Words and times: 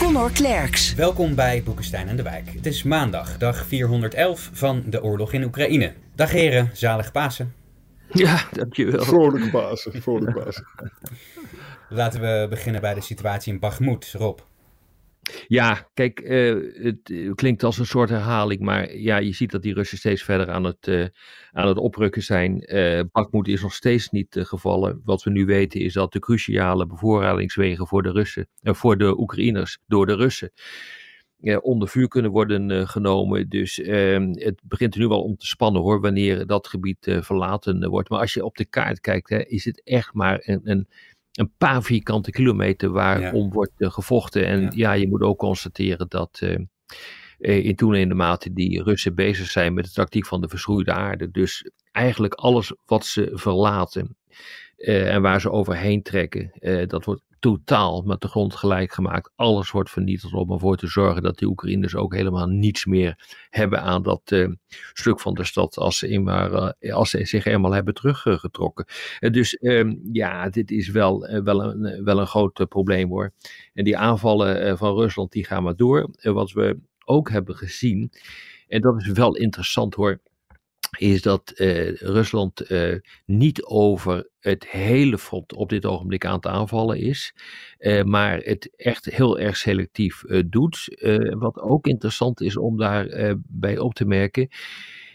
Conor 0.00 0.30
Klerks. 0.32 0.94
Welkom 0.94 1.34
bij 1.34 1.62
Boekenstein 1.62 2.08
en 2.08 2.16
de 2.16 2.22
Wijk. 2.22 2.50
Het 2.54 2.66
is 2.66 2.82
maandag, 2.82 3.38
dag 3.38 3.66
411 3.66 4.50
van 4.52 4.82
de 4.86 5.02
oorlog 5.02 5.32
in 5.32 5.44
Oekraïne. 5.44 5.92
Dag 6.14 6.30
heren, 6.30 6.70
zalig 6.72 7.12
Pasen. 7.12 7.54
Ja, 8.12 8.48
dankjewel. 8.52 9.04
Vrolijke 9.04 9.50
Pasen, 9.50 10.02
vrolijke 10.02 10.40
Pasen. 10.40 10.66
Laten 11.88 12.20
we 12.20 12.46
beginnen 12.50 12.80
bij 12.80 12.94
de 12.94 13.00
situatie 13.00 13.52
in 13.52 13.58
Bakhmut. 13.58 14.12
Rob. 14.12 14.38
Ja, 15.50 15.88
kijk, 15.94 16.20
uh, 16.20 16.84
het 16.84 17.34
klinkt 17.34 17.62
als 17.62 17.78
een 17.78 17.86
soort 17.86 18.08
herhaling, 18.08 18.60
maar 18.60 18.96
ja, 18.96 19.16
je 19.16 19.32
ziet 19.32 19.50
dat 19.50 19.62
die 19.62 19.74
Russen 19.74 19.98
steeds 19.98 20.22
verder 20.22 20.50
aan 20.50 20.64
het, 20.64 20.86
uh, 20.86 21.06
aan 21.50 21.68
het 21.68 21.78
oprukken 21.78 22.22
zijn. 22.22 22.64
Bakhmut 23.12 23.48
is 23.48 23.62
nog 23.62 23.74
steeds 23.74 24.10
niet 24.10 24.36
gevallen. 24.40 25.00
Wat 25.04 25.22
we 25.22 25.30
nu 25.30 25.44
weten 25.44 25.80
is 25.80 25.92
dat 25.92 26.12
de 26.12 26.18
cruciale 26.18 26.86
bevoorradingswegen 26.86 27.86
voor 27.86 28.02
de 28.02 28.10
Russen, 28.10 28.48
voor 28.62 28.98
de 28.98 29.18
Oekraïners 29.18 29.78
door 29.86 30.06
de 30.06 30.14
Russen 30.14 30.52
onder 31.60 31.88
vuur 31.88 32.08
kunnen 32.08 32.30
worden 32.30 32.88
genomen. 32.88 33.48
Dus 33.48 33.80
ehm, 33.80 34.30
het 34.32 34.60
begint 34.64 34.94
er 34.94 35.00
nu 35.00 35.08
wel 35.08 35.22
om 35.22 35.36
te 35.36 35.46
spannen 35.46 35.82
hoor, 35.82 36.00
wanneer 36.00 36.46
dat 36.46 36.68
gebied 36.68 37.18
verlaten 37.20 37.88
wordt. 37.88 38.08
Maar 38.08 38.20
als 38.20 38.34
je 38.34 38.44
op 38.44 38.56
de 38.56 38.64
kaart 38.64 39.00
kijkt, 39.00 39.28
hè, 39.28 39.46
is 39.46 39.64
het 39.64 39.82
echt 39.84 40.14
maar 40.14 40.40
een, 40.44 40.60
een 40.64 40.88
een 41.32 41.52
paar 41.58 41.82
vierkante 41.82 42.30
kilometer 42.30 42.90
waarom 42.90 43.44
ja. 43.44 43.52
wordt 43.52 43.72
uh, 43.78 43.90
gevochten. 43.90 44.46
En 44.46 44.60
ja. 44.60 44.70
ja. 44.74 44.92
je 44.92 45.08
moet 45.08 45.22
ook 45.22 45.38
constateren 45.38 46.08
dat 46.08 46.40
uh, 46.42 46.58
in 47.66 47.76
toenemende 47.76 48.14
mate 48.14 48.52
die 48.52 48.82
Russen 48.82 49.14
bezig 49.14 49.50
zijn 49.50 49.74
met 49.74 49.84
de 49.84 49.92
tactiek 49.92 50.26
van 50.26 50.40
de 50.40 50.48
verschroeide 50.48 50.92
aarde. 50.92 51.30
Dus 51.30 51.70
eigenlijk 51.92 52.34
alles 52.34 52.74
wat 52.86 53.06
ze 53.06 53.30
verlaten 53.32 54.16
uh, 54.76 55.14
en 55.14 55.22
waar 55.22 55.40
ze 55.40 55.50
overheen 55.50 56.02
trekken, 56.02 56.52
dat 56.86 57.04
wordt 57.04 57.22
totaal 57.40 58.02
met 58.02 58.20
de 58.20 58.28
grond 58.28 58.54
gelijk 58.54 58.92
gemaakt. 58.92 59.30
Alles 59.36 59.70
wordt 59.70 59.90
vernietigd 59.90 60.32
om 60.32 60.52
ervoor 60.52 60.76
te 60.76 60.86
zorgen 60.86 61.22
dat 61.22 61.38
de 61.38 61.46
Oekraïners 61.46 61.94
ook 61.94 62.14
helemaal 62.14 62.46
niets 62.46 62.84
meer 62.86 63.36
hebben 63.50 63.82
aan 63.82 64.02
dat 64.02 64.30
uh, 64.30 64.48
stuk 64.92 65.20
van 65.20 65.34
de 65.34 65.44
stad 65.44 65.76
als 65.76 65.98
ze, 65.98 66.08
eenmaal, 66.08 66.74
uh, 66.80 66.94
als 66.94 67.10
ze 67.10 67.24
zich 67.24 67.44
eenmaal 67.44 67.72
hebben 67.72 67.94
teruggetrokken. 67.94 68.84
Uh, 69.20 69.30
dus 69.30 69.58
um, 69.60 70.00
ja, 70.12 70.48
dit 70.48 70.70
is 70.70 70.88
wel, 70.88 71.42
wel, 71.42 71.64
een, 71.64 72.04
wel 72.04 72.18
een 72.18 72.26
groot 72.26 72.68
probleem 72.68 73.08
hoor. 73.08 73.32
En 73.74 73.84
die 73.84 73.96
aanvallen 73.96 74.78
van 74.78 74.94
Rusland 74.94 75.32
die 75.32 75.44
gaan 75.44 75.62
maar 75.62 75.76
door. 75.76 76.10
wat 76.22 76.52
we 76.52 76.78
ook 77.04 77.30
hebben 77.30 77.56
gezien, 77.56 78.12
en 78.68 78.80
dat 78.80 79.00
is 79.00 79.06
wel 79.06 79.36
interessant 79.36 79.94
hoor 79.94 80.20
is 80.98 81.22
dat 81.22 81.52
uh, 81.56 81.94
Rusland 81.94 82.70
uh, 82.70 82.94
niet 83.26 83.64
over 83.64 84.28
het 84.40 84.68
hele 84.68 85.18
front 85.18 85.54
op 85.54 85.68
dit 85.68 85.86
ogenblik 85.86 86.24
aan 86.24 86.34
het 86.34 86.46
aanvallen 86.46 86.98
is, 86.98 87.34
uh, 87.78 88.02
maar 88.02 88.38
het 88.38 88.70
echt 88.76 89.04
heel 89.04 89.38
erg 89.38 89.56
selectief 89.56 90.22
doet. 90.46 90.98
wat 91.38 91.58
ook 91.58 91.86
interessant 91.86 92.40
is 92.40 92.56
om 92.56 92.76
daarbij 92.78 93.78
op 93.78 93.94
te 93.94 94.04
merken, 94.04 94.48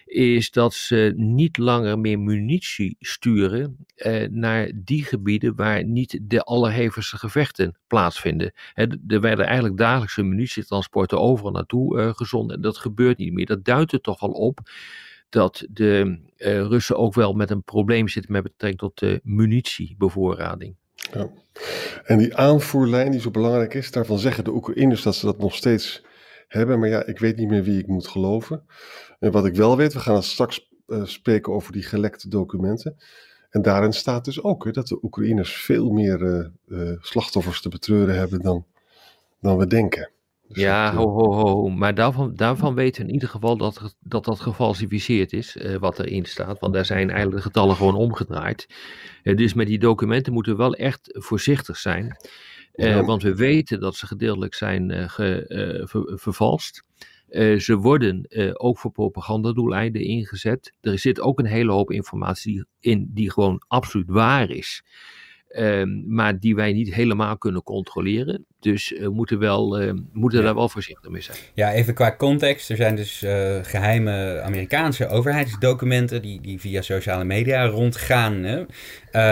is 0.05 0.51
dat 0.51 0.73
ze 0.73 1.13
niet 1.15 1.57
langer 1.57 1.99
meer 1.99 2.19
munitie 2.19 2.95
sturen 2.99 3.85
naar 4.29 4.71
die 4.75 5.03
gebieden 5.03 5.55
waar 5.55 5.83
niet 5.83 6.19
de 6.21 6.43
allerhevigste 6.43 7.17
gevechten 7.17 7.77
plaatsvinden. 7.87 8.53
Er 9.07 9.21
werden 9.21 9.45
eigenlijk 9.45 9.77
dagelijkse 9.77 10.23
munitietransporten 10.23 11.19
overal 11.19 11.51
naartoe 11.51 12.13
gezonden 12.15 12.55
en 12.55 12.61
dat 12.61 12.77
gebeurt 12.77 13.17
niet 13.17 13.33
meer. 13.33 13.45
Dat 13.45 13.65
duidt 13.65 13.91
er 13.91 14.01
toch 14.01 14.19
wel 14.19 14.31
op 14.31 14.59
dat 15.35 15.65
de 15.69 16.19
uh, 16.37 16.61
Russen 16.61 16.97
ook 16.97 17.13
wel 17.13 17.33
met 17.33 17.49
een 17.49 17.63
probleem 17.63 18.07
zitten 18.07 18.31
met 18.31 18.43
betrekking 18.43 18.79
tot 18.79 18.99
de 18.99 19.19
munitiebevoorrading. 19.23 20.75
Ja. 21.13 21.29
En 22.03 22.17
die 22.17 22.35
aanvoerlijn 22.35 23.11
die 23.11 23.19
zo 23.19 23.31
belangrijk 23.31 23.73
is, 23.73 23.91
daarvan 23.91 24.19
zeggen 24.19 24.43
de 24.43 24.53
Oekraïners 24.53 25.01
dat 25.01 25.15
ze 25.15 25.25
dat 25.25 25.37
nog 25.37 25.55
steeds 25.55 26.03
hebben. 26.47 26.79
Maar 26.79 26.89
ja, 26.89 27.05
ik 27.05 27.19
weet 27.19 27.37
niet 27.37 27.49
meer 27.49 27.63
wie 27.63 27.79
ik 27.79 27.87
moet 27.87 28.07
geloven. 28.07 28.63
En 29.19 29.31
wat 29.31 29.45
ik 29.45 29.55
wel 29.55 29.77
weet, 29.77 29.93
we 29.93 29.99
gaan 29.99 30.23
straks 30.23 30.69
uh, 30.87 31.05
spreken 31.05 31.53
over 31.53 31.71
die 31.71 31.83
gelekte 31.83 32.29
documenten. 32.29 32.97
En 33.49 33.61
daarin 33.61 33.93
staat 33.93 34.25
dus 34.25 34.43
ook 34.43 34.65
hè, 34.65 34.71
dat 34.71 34.87
de 34.87 34.99
Oekraïners 35.03 35.53
veel 35.53 35.89
meer 35.89 36.51
uh, 36.67 36.91
slachtoffers 37.01 37.61
te 37.61 37.69
betreuren 37.69 38.15
hebben 38.15 38.41
dan, 38.41 38.65
dan 39.41 39.57
we 39.57 39.67
denken. 39.67 40.09
Dus 40.47 40.57
ja, 40.57 40.93
ho, 40.93 41.09
ho, 41.09 41.33
ho. 41.33 41.69
Maar 41.69 41.95
daarvan, 41.95 42.35
daarvan 42.35 42.75
weten 42.75 43.01
we 43.01 43.07
in 43.07 43.13
ieder 43.13 43.29
geval 43.29 43.57
dat 43.57 43.95
dat, 43.99 44.25
dat 44.25 44.39
gefalsificeerd 44.39 45.33
is, 45.33 45.55
uh, 45.55 45.75
wat 45.75 45.99
erin 45.99 46.25
staat. 46.25 46.59
Want 46.59 46.73
daar 46.73 46.85
zijn 46.85 47.09
eigenlijk 47.09 47.37
de 47.37 47.41
getallen 47.41 47.75
gewoon 47.75 47.95
omgedraaid. 47.95 48.67
Uh, 49.23 49.37
dus 49.37 49.53
met 49.53 49.67
die 49.67 49.79
documenten 49.79 50.33
moeten 50.33 50.51
we 50.51 50.57
wel 50.57 50.73
echt 50.73 51.09
voorzichtig 51.11 51.77
zijn. 51.77 52.17
Uh, 52.75 52.89
ja. 52.89 53.03
Want 53.03 53.23
we 53.23 53.35
weten 53.35 53.79
dat 53.79 53.95
ze 53.95 54.07
gedeeltelijk 54.07 54.53
zijn 54.53 55.09
ge, 55.09 55.45
ver, 55.87 56.19
vervalst. 56.19 56.83
ze 57.57 57.77
worden 57.77 58.27
ook 58.59 58.77
voor 58.77 58.91
propagandadoeleinden 58.91 60.01
ingezet. 60.01 60.73
Er 60.81 60.99
zit 60.99 61.21
ook 61.21 61.39
een 61.39 61.45
hele 61.45 61.71
hoop 61.71 61.91
informatie 61.91 62.65
in 62.79 63.09
die 63.13 63.31
gewoon 63.31 63.63
absoluut 63.67 64.09
waar 64.09 64.49
is. 64.49 64.83
Um, 65.59 66.03
maar 66.07 66.39
die 66.39 66.55
wij 66.55 66.73
niet 66.73 66.93
helemaal 66.93 67.37
kunnen 67.37 67.63
controleren. 67.63 68.45
Dus 68.59 68.89
we 68.89 68.99
uh, 68.99 69.07
moeten, 69.07 69.39
wel, 69.39 69.81
uh, 69.81 69.91
moeten 70.13 70.39
ja. 70.39 70.45
daar 70.45 70.55
wel 70.55 70.69
voorzichtig 70.69 71.11
mee 71.11 71.21
zijn. 71.21 71.37
Ja, 71.53 71.71
even 71.71 71.93
qua 71.93 72.15
context. 72.15 72.69
Er 72.69 72.75
zijn 72.75 72.95
dus 72.95 73.23
uh, 73.23 73.57
geheime 73.61 74.41
Amerikaanse 74.41 75.07
overheidsdocumenten 75.07 76.21
die, 76.21 76.41
die 76.41 76.59
via 76.59 76.81
sociale 76.81 77.23
media 77.23 77.65
rondgaan. 77.65 78.33
Hè? 78.33 78.59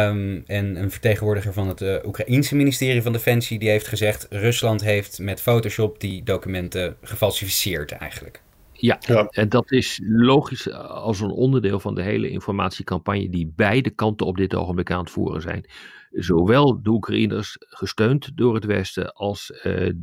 Um, 0.07 0.44
en 0.45 0.75
een 0.75 0.91
vertegenwoordiger 0.91 1.53
van 1.53 1.67
het 1.67 1.81
uh, 1.81 1.95
Oekraïense 2.06 2.56
ministerie 2.56 3.01
van 3.01 3.12
Defensie 3.12 3.59
die 3.59 3.69
heeft 3.69 3.88
gezegd... 3.88 4.28
Rusland 4.29 4.83
heeft 4.83 5.19
met 5.19 5.41
Photoshop 5.41 6.00
die 6.00 6.23
documenten 6.23 6.95
gefalsificeerd 7.01 7.91
eigenlijk. 7.91 8.41
Ja, 8.72 8.97
ja, 9.00 9.28
en 9.29 9.50
dat 9.50 9.72
is 9.72 10.01
logisch 10.03 10.72
als 10.72 11.19
een 11.19 11.31
onderdeel 11.31 11.79
van 11.79 11.95
de 11.95 12.01
hele 12.01 12.29
informatiecampagne 12.29 13.29
die 13.29 13.53
beide 13.56 13.89
kanten 13.89 14.25
op 14.25 14.38
dit 14.38 14.56
ogenblik 14.56 14.91
aan 14.91 15.00
het 15.00 15.09
voeren 15.09 15.41
zijn 15.41 15.66
zowel 16.13 16.81
de 16.81 16.90
Oekraïners, 16.90 17.56
gesteund 17.59 18.31
door 18.38 18.56
het 18.56 18.66
Westen, 18.66 19.13
als 19.13 19.51
uh, 19.63 19.85
uh, 19.85 19.94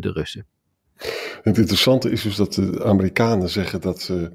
de 0.00 0.12
Russen. 0.12 0.46
Het 1.42 1.58
interessante 1.58 2.10
is 2.10 2.22
dus 2.22 2.36
dat 2.36 2.54
de 2.54 2.84
Amerikanen 2.84 3.48
zeggen 3.48 3.80
dat 3.80 4.00
ze 4.00 4.32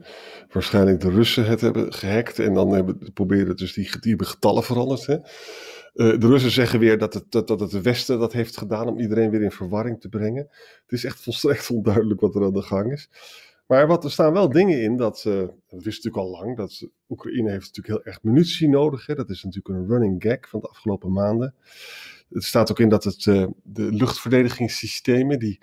waarschijnlijk 0.51 0.99
de 0.99 1.09
Russen 1.09 1.45
het 1.45 1.61
hebben 1.61 1.93
gehackt. 1.93 2.39
En 2.39 2.53
dan 2.53 2.69
hebben, 2.69 3.13
proberen 3.13 3.55
dus 3.55 3.73
die, 3.73 3.99
die 3.99 4.25
getallen 4.25 4.63
veranderd. 4.63 5.05
Hè. 5.05 5.15
Uh, 5.15 6.19
de 6.19 6.27
Russen 6.27 6.51
zeggen 6.51 6.79
weer 6.79 6.97
dat 6.97 7.13
het, 7.13 7.31
dat, 7.31 7.47
dat 7.47 7.59
het 7.59 7.81
Westen 7.81 8.19
dat 8.19 8.33
heeft 8.33 8.57
gedaan 8.57 8.87
om 8.87 8.99
iedereen 8.99 9.29
weer 9.29 9.41
in 9.41 9.51
verwarring 9.51 10.01
te 10.01 10.09
brengen. 10.09 10.47
Het 10.81 10.91
is 10.91 11.03
echt 11.03 11.21
volstrekt 11.21 11.69
onduidelijk 11.69 12.19
wat 12.19 12.35
er 12.35 12.43
aan 12.43 12.53
de 12.53 12.61
gang 12.61 12.91
is. 12.91 13.09
Maar 13.65 13.87
wat, 13.87 14.03
er 14.03 14.11
staan 14.11 14.33
wel 14.33 14.49
dingen 14.49 14.81
in, 14.81 14.97
dat, 14.97 15.23
uh, 15.27 15.33
dat 15.67 15.83
wist 15.83 16.03
natuurlijk 16.03 16.17
al 16.17 16.29
lang, 16.29 16.57
dat 16.57 16.87
Oekraïne 17.09 17.49
heeft 17.49 17.65
natuurlijk 17.65 17.87
heel 17.87 18.13
erg 18.13 18.23
munitie 18.23 18.69
nodig. 18.69 19.05
Hè. 19.05 19.15
Dat 19.15 19.29
is 19.29 19.43
natuurlijk 19.43 19.75
een 19.75 19.87
running 19.87 20.23
gag 20.23 20.49
van 20.49 20.59
de 20.59 20.67
afgelopen 20.67 21.11
maanden. 21.11 21.53
Het 22.29 22.43
staat 22.43 22.71
ook 22.71 22.79
in 22.79 22.89
dat 22.89 23.03
het, 23.03 23.25
uh, 23.25 23.47
de 23.63 23.91
luchtverdedigingssystemen, 23.91 25.39
die 25.39 25.59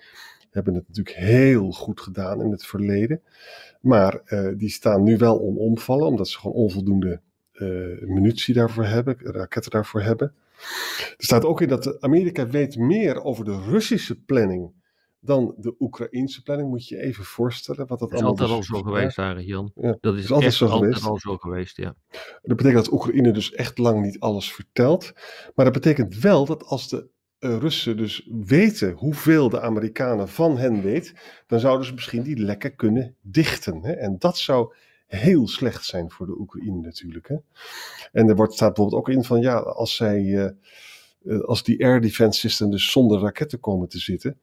hebben 0.49 0.73
het 0.73 0.87
natuurlijk 0.87 1.15
heel 1.15 1.71
goed 1.71 2.01
gedaan 2.01 2.41
in 2.41 2.51
het 2.51 2.65
verleden. 2.65 3.21
Maar 3.81 4.21
uh, 4.25 4.49
die 4.57 4.69
staan 4.69 5.03
nu 5.03 5.17
wel 5.17 5.41
onomvallen, 5.41 6.07
omdat 6.07 6.27
ze 6.27 6.39
gewoon 6.39 6.55
onvoldoende 6.55 7.21
munitie 8.05 8.53
daarvoor 8.53 8.83
hebben, 8.85 9.17
raketten 9.19 9.71
daarvoor 9.71 10.01
hebben. 10.01 10.33
Er 11.17 11.25
staat 11.25 11.45
ook 11.45 11.61
in 11.61 11.67
dat 11.67 12.01
Amerika 12.01 12.47
weet 12.47 12.77
meer 12.77 13.23
over 13.23 13.45
de 13.45 13.61
Russische 13.61 14.23
planning 14.23 14.71
dan 15.23 15.55
de 15.57 15.75
Oekraïnse 15.79 16.41
planning. 16.41 16.69
Moet 16.69 16.87
je 16.87 16.95
je 16.95 17.01
even 17.01 17.23
voorstellen 17.23 17.87
wat 17.87 17.99
dat, 17.99 18.09
dat 18.09 18.19
is 18.19 18.25
allemaal 18.25 18.47
altijd 18.47 18.49
al 18.49 18.63
zo 18.63 18.81
geweest, 18.81 19.47
Jan. 19.47 19.71
Ja, 19.75 19.97
dat 20.01 20.15
is, 20.15 20.23
is 20.23 20.31
altijd, 20.31 20.53
zo, 20.53 20.67
altijd 20.67 21.03
al 21.03 21.19
zo 21.19 21.37
geweest, 21.37 21.77
ja. 21.77 21.95
Dat 22.41 22.57
betekent 22.57 22.85
dat 22.85 22.93
Oekraïne 22.93 23.31
dus 23.31 23.53
echt 23.53 23.77
lang 23.77 24.01
niet 24.01 24.19
alles 24.19 24.53
vertelt. 24.53 25.13
Maar 25.55 25.65
dat 25.65 25.73
betekent 25.73 26.19
wel 26.19 26.45
dat 26.45 26.63
als 26.63 26.89
de 26.89 27.07
uh, 27.39 27.57
Russen 27.57 27.97
dus 27.97 28.29
weten 28.45 28.91
hoeveel 28.91 29.49
de 29.49 29.61
Amerikanen 29.61 30.29
van 30.29 30.57
hen 30.57 30.81
weet, 30.81 31.13
dan 31.47 31.59
zouden 31.59 31.87
ze 31.87 31.93
misschien 31.93 32.23
die 32.23 32.37
lekken 32.37 32.75
kunnen 32.75 33.15
dichten. 33.21 33.83
Hè? 33.83 33.91
En 33.91 34.15
dat 34.19 34.37
zou 34.37 34.73
heel 35.07 35.47
slecht 35.47 35.85
zijn 35.85 36.11
voor 36.11 36.25
de 36.25 36.39
Oekraïne 36.39 36.81
natuurlijk. 36.81 37.27
Hè? 37.27 37.35
En 38.11 38.29
er 38.29 38.35
wordt, 38.35 38.53
staat 38.53 38.73
bijvoorbeeld 38.73 39.01
ook 39.01 39.15
in 39.15 39.23
van 39.23 39.41
ja, 39.41 39.57
als 39.57 39.95
zij... 39.95 40.21
Uh, 40.21 40.45
eh, 40.45 40.51
als 41.45 41.63
die 41.63 41.85
air 41.85 42.01
defense 42.01 42.39
system 42.39 42.71
dus 42.71 42.91
zonder 42.91 43.19
raketten 43.19 43.59
komen 43.59 43.89
te 43.89 43.99
zitten, 43.99 44.37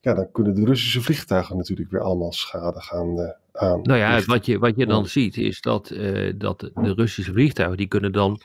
ja, 0.00 0.14
dan 0.14 0.30
kunnen 0.32 0.54
de 0.54 0.64
Russische 0.64 1.02
vliegtuigen 1.02 1.56
natuurlijk 1.56 1.90
weer 1.90 2.00
allemaal 2.00 2.32
schade 2.32 2.80
gaan 2.80 3.18
uh, 3.18 3.28
aan. 3.52 3.82
Nou 3.82 3.98
ja, 3.98 4.24
wat 4.24 4.46
je, 4.46 4.58
wat 4.58 4.76
je 4.76 4.86
dan 4.86 5.06
ziet 5.06 5.36
is 5.36 5.60
dat, 5.60 5.90
uh, 5.90 6.32
dat 6.36 6.60
de 6.60 6.92
Russische 6.94 7.32
vliegtuigen, 7.32 7.76
die 7.76 7.88
kunnen 7.88 8.12
dan 8.12 8.40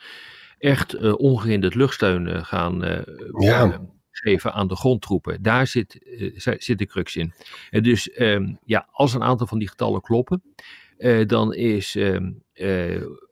echt 0.57 0.95
uh, 0.95 1.13
ongehinderd 1.17 1.75
luchtsteun 1.75 2.45
gaan 2.45 3.05
ja. 3.37 3.81
geven 4.11 4.53
aan 4.53 4.67
de 4.67 4.75
grondtroepen. 4.75 5.41
Daar 5.41 5.67
zit, 5.67 5.99
zit 6.57 6.77
de 6.77 6.85
crux 6.85 7.15
in. 7.15 7.33
En 7.69 7.83
dus 7.83 8.19
um, 8.19 8.59
ja, 8.65 8.87
als 8.91 9.13
een 9.13 9.23
aantal 9.23 9.47
van 9.47 9.59
die 9.59 9.69
getallen 9.69 10.01
kloppen, 10.01 10.43
dan 11.27 11.53
is 11.53 11.95
um, 11.95 12.43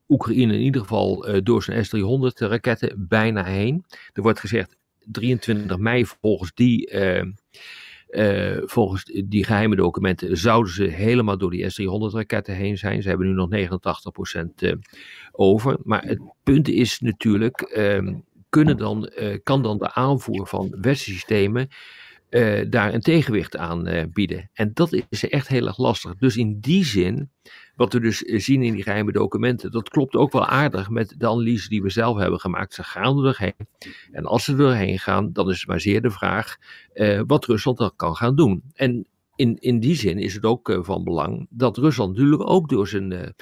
Oekraïne 0.09 0.53
in 0.53 0.61
ieder 0.61 0.81
geval 0.81 1.29
uh, 1.29 1.39
door 1.43 1.63
zijn 1.63 1.85
S-300 1.85 2.47
raketten 2.47 3.07
bijna 3.07 3.43
heen. 3.43 3.85
Er 4.13 4.21
wordt 4.21 4.39
gezegd 4.39 4.77
23 4.99 5.77
mei 5.77 6.05
volgens 6.05 6.51
die, 6.53 6.91
uh, 6.91 7.23
uh, 8.09 8.61
volgens 8.65 9.03
die 9.25 9.43
geheime 9.43 9.75
documenten 9.75 10.37
zouden 10.37 10.73
ze 10.73 10.83
helemaal 10.83 11.37
door 11.37 11.51
die 11.51 11.69
S-300 11.69 11.85
raketten 12.13 12.55
heen 12.55 12.77
zijn. 12.77 13.01
Ze 13.01 13.09
hebben 13.09 13.27
nu 13.27 13.33
nog 13.33 13.49
89% 14.69 14.77
over. 15.31 15.77
Maar 15.83 16.03
het 16.03 16.19
punt 16.43 16.67
is 16.67 16.99
natuurlijk, 16.99 17.61
ehm, 17.61 18.15
kunnen 18.49 18.77
dan, 18.77 19.11
kan 19.43 19.61
dan 19.61 19.77
de 19.77 19.93
aanvoer 19.93 20.47
van 20.47 20.77
westerse 20.81 21.11
systemen 21.11 21.69
uh, 22.29 22.65
daar 22.69 22.93
een 22.93 23.01
tegenwicht 23.01 23.57
aan 23.57 23.87
uh, 23.87 24.03
bieden. 24.13 24.49
En 24.53 24.71
dat 24.73 24.93
is 25.09 25.29
echt 25.29 25.47
heel 25.47 25.67
erg 25.67 25.77
lastig. 25.77 26.15
Dus 26.15 26.37
in 26.37 26.59
die 26.59 26.85
zin, 26.85 27.29
wat 27.75 27.93
we 27.93 27.99
dus 27.99 28.23
eh, 28.23 28.39
zien 28.39 28.63
in 28.63 28.73
die 28.73 28.83
geheime 28.83 29.11
documenten, 29.11 29.71
dat 29.71 29.89
klopt 29.89 30.15
ook 30.15 30.31
wel 30.31 30.45
aardig 30.45 30.89
met 30.89 31.15
de 31.17 31.27
analyse 31.27 31.69
die 31.69 31.81
we 31.81 31.89
zelf 31.89 32.17
hebben 32.17 32.39
gemaakt. 32.39 32.73
Ze 32.73 32.83
gaan 32.83 33.17
er 33.17 33.23
doorheen. 33.23 33.67
En 34.11 34.25
als 34.25 34.43
ze 34.43 34.51
er 34.51 34.57
doorheen 34.57 34.99
gaan, 34.99 35.33
dan 35.33 35.49
is 35.49 35.59
het 35.59 35.67
maar 35.67 35.79
zeer 35.79 36.01
de 36.01 36.11
vraag 36.11 36.57
uh, 36.93 37.21
wat 37.27 37.45
Rusland 37.45 37.77
dan 37.77 37.91
kan 37.95 38.15
gaan 38.15 38.35
doen. 38.35 38.63
En 38.73 39.07
in, 39.35 39.57
in 39.59 39.79
die 39.79 39.95
zin 39.95 40.17
is 40.17 40.33
het 40.33 40.43
ook 40.43 40.79
van 40.81 41.03
belang 41.03 41.47
dat 41.49 41.77
Rusland 41.77 42.15
natuurlijk 42.15 42.49
ook 42.49 42.69
door 42.69 42.87
zijn, 42.87 43.35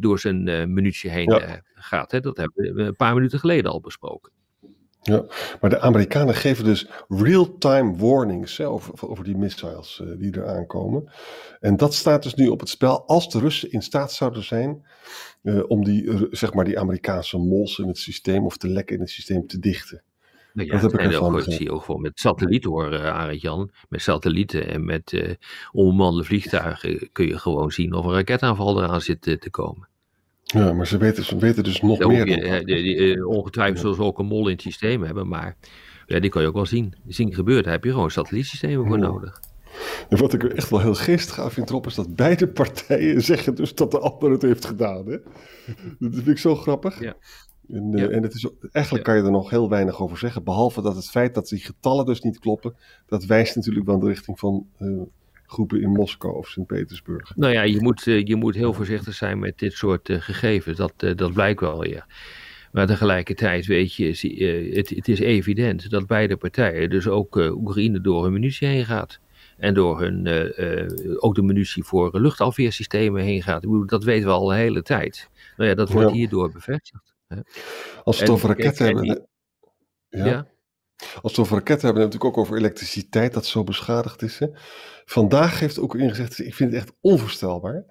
door 0.00 0.18
zijn 0.18 0.72
munitie 0.72 1.10
heen 1.10 1.30
ja. 1.30 1.62
gaat. 1.74 2.10
Hè? 2.10 2.20
Dat 2.20 2.36
hebben 2.36 2.74
we 2.74 2.82
een 2.82 2.96
paar 2.96 3.14
minuten 3.14 3.38
geleden 3.38 3.70
al 3.70 3.80
besproken. 3.80 4.32
Ja, 5.08 5.24
maar 5.60 5.70
de 5.70 5.80
Amerikanen 5.80 6.34
geven 6.34 6.64
dus 6.64 6.88
real-time 7.08 7.96
warnings 7.96 8.56
hè, 8.56 8.68
over, 8.68 9.08
over 9.08 9.24
die 9.24 9.36
missiles 9.36 10.00
uh, 10.02 10.18
die 10.18 10.32
er 10.32 10.48
aankomen. 10.48 11.12
En 11.60 11.76
dat 11.76 11.94
staat 11.94 12.22
dus 12.22 12.34
nu 12.34 12.48
op 12.48 12.60
het 12.60 12.68
spel 12.68 13.06
als 13.06 13.30
de 13.30 13.38
Russen 13.38 13.70
in 13.70 13.82
staat 13.82 14.12
zouden 14.12 14.44
zijn 14.44 14.86
uh, 15.42 15.62
om 15.68 15.84
die, 15.84 16.02
uh, 16.02 16.22
zeg 16.30 16.54
maar 16.54 16.64
die 16.64 16.78
Amerikaanse 16.78 17.38
mols 17.38 17.78
in 17.78 17.88
het 17.88 17.98
systeem 17.98 18.44
of 18.44 18.56
de 18.56 18.68
lekken 18.68 18.94
in 18.94 19.00
het 19.00 19.10
systeem 19.10 19.46
te 19.46 19.58
dichten. 19.58 20.02
Nou 20.52 20.68
ja, 20.68 20.80
dat 20.80 20.92
heb 20.92 21.00
ik 21.00 21.12
ervan 21.12 21.32
Dat 21.32 21.44
zie 21.44 21.62
je 21.62 21.72
ook 21.72 21.84
gewoon 21.84 22.00
met 22.00 22.20
satellieten 22.20 22.70
hoor, 22.70 22.92
uh, 22.92 23.04
Arend 23.04 23.40
Jan. 23.40 23.70
Met 23.88 24.02
satellieten 24.02 24.68
en 24.68 24.84
met 24.84 25.38
onbemande 25.72 26.24
vliegtuigen 26.24 27.12
kun 27.12 27.26
je 27.26 27.38
gewoon 27.38 27.70
zien 27.70 27.92
of 27.92 28.04
een 28.04 28.12
raketaanval 28.12 28.82
eraan 28.82 29.00
zit 29.00 29.20
te 29.20 29.50
komen. 29.50 29.88
Ja, 30.54 30.72
maar 30.72 30.86
ze 30.86 30.98
weten, 30.98 31.24
ze 31.24 31.36
weten 31.36 31.64
dus 31.64 31.80
nog 31.80 31.98
meer. 31.98 32.28
Je, 32.28 32.64
die, 32.64 32.82
die, 32.82 33.14
eh, 33.14 33.26
ongetwijfeld 33.26 33.78
zullen 33.78 33.96
ze 33.96 34.02
ook 34.02 34.18
een 34.18 34.26
mol 34.26 34.46
in 34.46 34.52
het 34.52 34.62
systeem 34.62 35.02
hebben, 35.02 35.28
maar 35.28 35.56
ja, 36.06 36.20
die 36.20 36.30
kan 36.30 36.42
je 36.42 36.48
ook 36.48 36.54
wel 36.54 36.66
zien. 36.66 36.94
Zien 37.06 37.34
gebeuren, 37.34 37.64
daar 37.64 37.72
heb 37.72 37.84
je 37.84 37.92
gewoon 37.92 38.10
satellietsystemen 38.10 38.86
voor 38.86 38.98
nodig. 38.98 39.40
En 40.08 40.18
wat 40.18 40.32
ik 40.32 40.42
er 40.42 40.54
echt 40.54 40.70
wel 40.70 40.80
heel 40.80 40.94
geestig 40.94 41.40
aan 41.40 41.50
vind 41.50 41.70
erop 41.70 41.86
is 41.86 41.94
dat 41.94 42.16
beide 42.16 42.48
partijen 42.48 43.22
zeggen 43.32 43.54
dus 43.54 43.74
dat 43.74 43.90
de 43.90 43.98
ander 43.98 44.30
het 44.30 44.42
heeft 44.42 44.64
gedaan. 44.64 45.06
Hè? 45.06 45.18
Dat 45.98 46.14
vind 46.14 46.28
ik 46.28 46.38
zo 46.38 46.54
grappig. 46.54 47.00
Ja. 47.00 47.14
En, 47.68 47.92
uh, 47.92 48.00
ja. 48.00 48.08
en 48.08 48.22
het 48.22 48.34
is, 48.34 48.48
eigenlijk 48.72 49.06
ja. 49.06 49.12
kan 49.12 49.22
je 49.22 49.26
er 49.26 49.36
nog 49.36 49.50
heel 49.50 49.68
weinig 49.68 50.02
over 50.02 50.18
zeggen. 50.18 50.44
Behalve 50.44 50.82
dat 50.82 50.96
het 50.96 51.10
feit 51.10 51.34
dat 51.34 51.48
die 51.48 51.58
getallen 51.58 52.06
dus 52.06 52.20
niet 52.20 52.38
kloppen. 52.38 52.74
Dat 53.06 53.24
wijst 53.24 53.56
natuurlijk 53.56 53.86
wel 53.86 53.94
in 53.94 54.00
de 54.00 54.06
richting 54.06 54.38
van 54.38 54.66
uh, 54.78 55.02
groepen 55.50 55.80
in 55.80 55.90
Moskou 55.90 56.36
of 56.36 56.48
Sint-Petersburg. 56.48 57.36
Nou 57.36 57.52
ja, 57.52 57.62
je 57.62 57.80
moet, 57.80 58.02
je 58.04 58.36
moet 58.36 58.54
heel 58.54 58.72
voorzichtig 58.72 59.14
zijn 59.14 59.38
met 59.38 59.58
dit 59.58 59.72
soort 59.72 60.08
uh, 60.08 60.20
gegevens. 60.20 60.76
Dat, 60.76 60.92
uh, 60.98 61.16
dat 61.16 61.32
blijkt 61.32 61.60
wel, 61.60 61.84
ja. 61.84 62.06
Maar 62.72 62.86
tegelijkertijd 62.86 63.66
weet 63.66 63.94
je, 63.94 64.06
het, 64.74 64.88
het, 64.88 65.08
is 65.08 65.20
evident 65.20 65.90
dat 65.90 66.06
beide 66.06 66.36
partijen, 66.36 66.90
dus 66.90 67.08
ook 67.08 67.36
Oekraïne, 67.36 68.00
door 68.00 68.22
hun 68.22 68.32
munitie 68.32 68.68
heen 68.68 68.84
gaat. 68.84 69.20
En 69.56 69.74
door 69.74 70.00
hun, 70.00 70.26
ook 71.20 71.34
de 71.34 71.42
munitie 71.42 71.84
voor 71.84 72.20
luchtafweersystemen 72.20 73.22
heen 73.22 73.42
gaat. 73.42 73.64
Dat 73.86 74.04
weten 74.04 74.28
we 74.28 74.34
al 74.34 74.52
een 74.52 74.58
hele 74.58 74.82
tijd. 74.82 75.28
Nou 75.56 75.68
ja, 75.68 75.74
dat 75.74 75.90
wordt 75.90 76.08
ja. 76.08 76.14
hierdoor 76.14 76.52
bevestigd. 76.52 77.14
Hè. 77.28 77.36
Als 78.04 78.16
we 78.16 78.22
het 78.22 78.32
over 78.32 78.48
raketten 78.48 78.86
hebben. 78.86 79.02
Die, 79.02 79.18
ja. 80.08 80.26
ja. 80.26 80.46
Als 80.98 81.22
we 81.22 81.28
het 81.28 81.38
over 81.38 81.56
raketten 81.56 81.86
hebben, 81.86 81.86
hebben 81.86 81.94
we 81.94 82.00
natuurlijk 82.04 82.36
ook 82.36 82.44
over 82.44 82.56
elektriciteit 82.56 83.32
dat 83.34 83.46
zo 83.46 83.64
beschadigd 83.64 84.22
is. 84.22 84.38
Hè? 84.38 84.46
Vandaag 85.04 85.60
heeft 85.60 85.78
ook 85.78 85.94
ingezegd, 85.94 86.38
ik 86.38 86.54
vind 86.54 86.72
het 86.72 86.82
echt 86.82 86.92
onvoorstelbaar, 87.00 87.84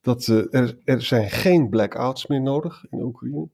dat 0.00 0.26
uh, 0.26 0.44
er, 0.50 0.78
er 0.84 1.02
zijn 1.02 1.30
geen 1.30 1.68
blackouts 1.68 2.26
meer 2.26 2.40
nodig 2.40 2.84
in 2.90 3.02
Oekraïne. 3.02 3.48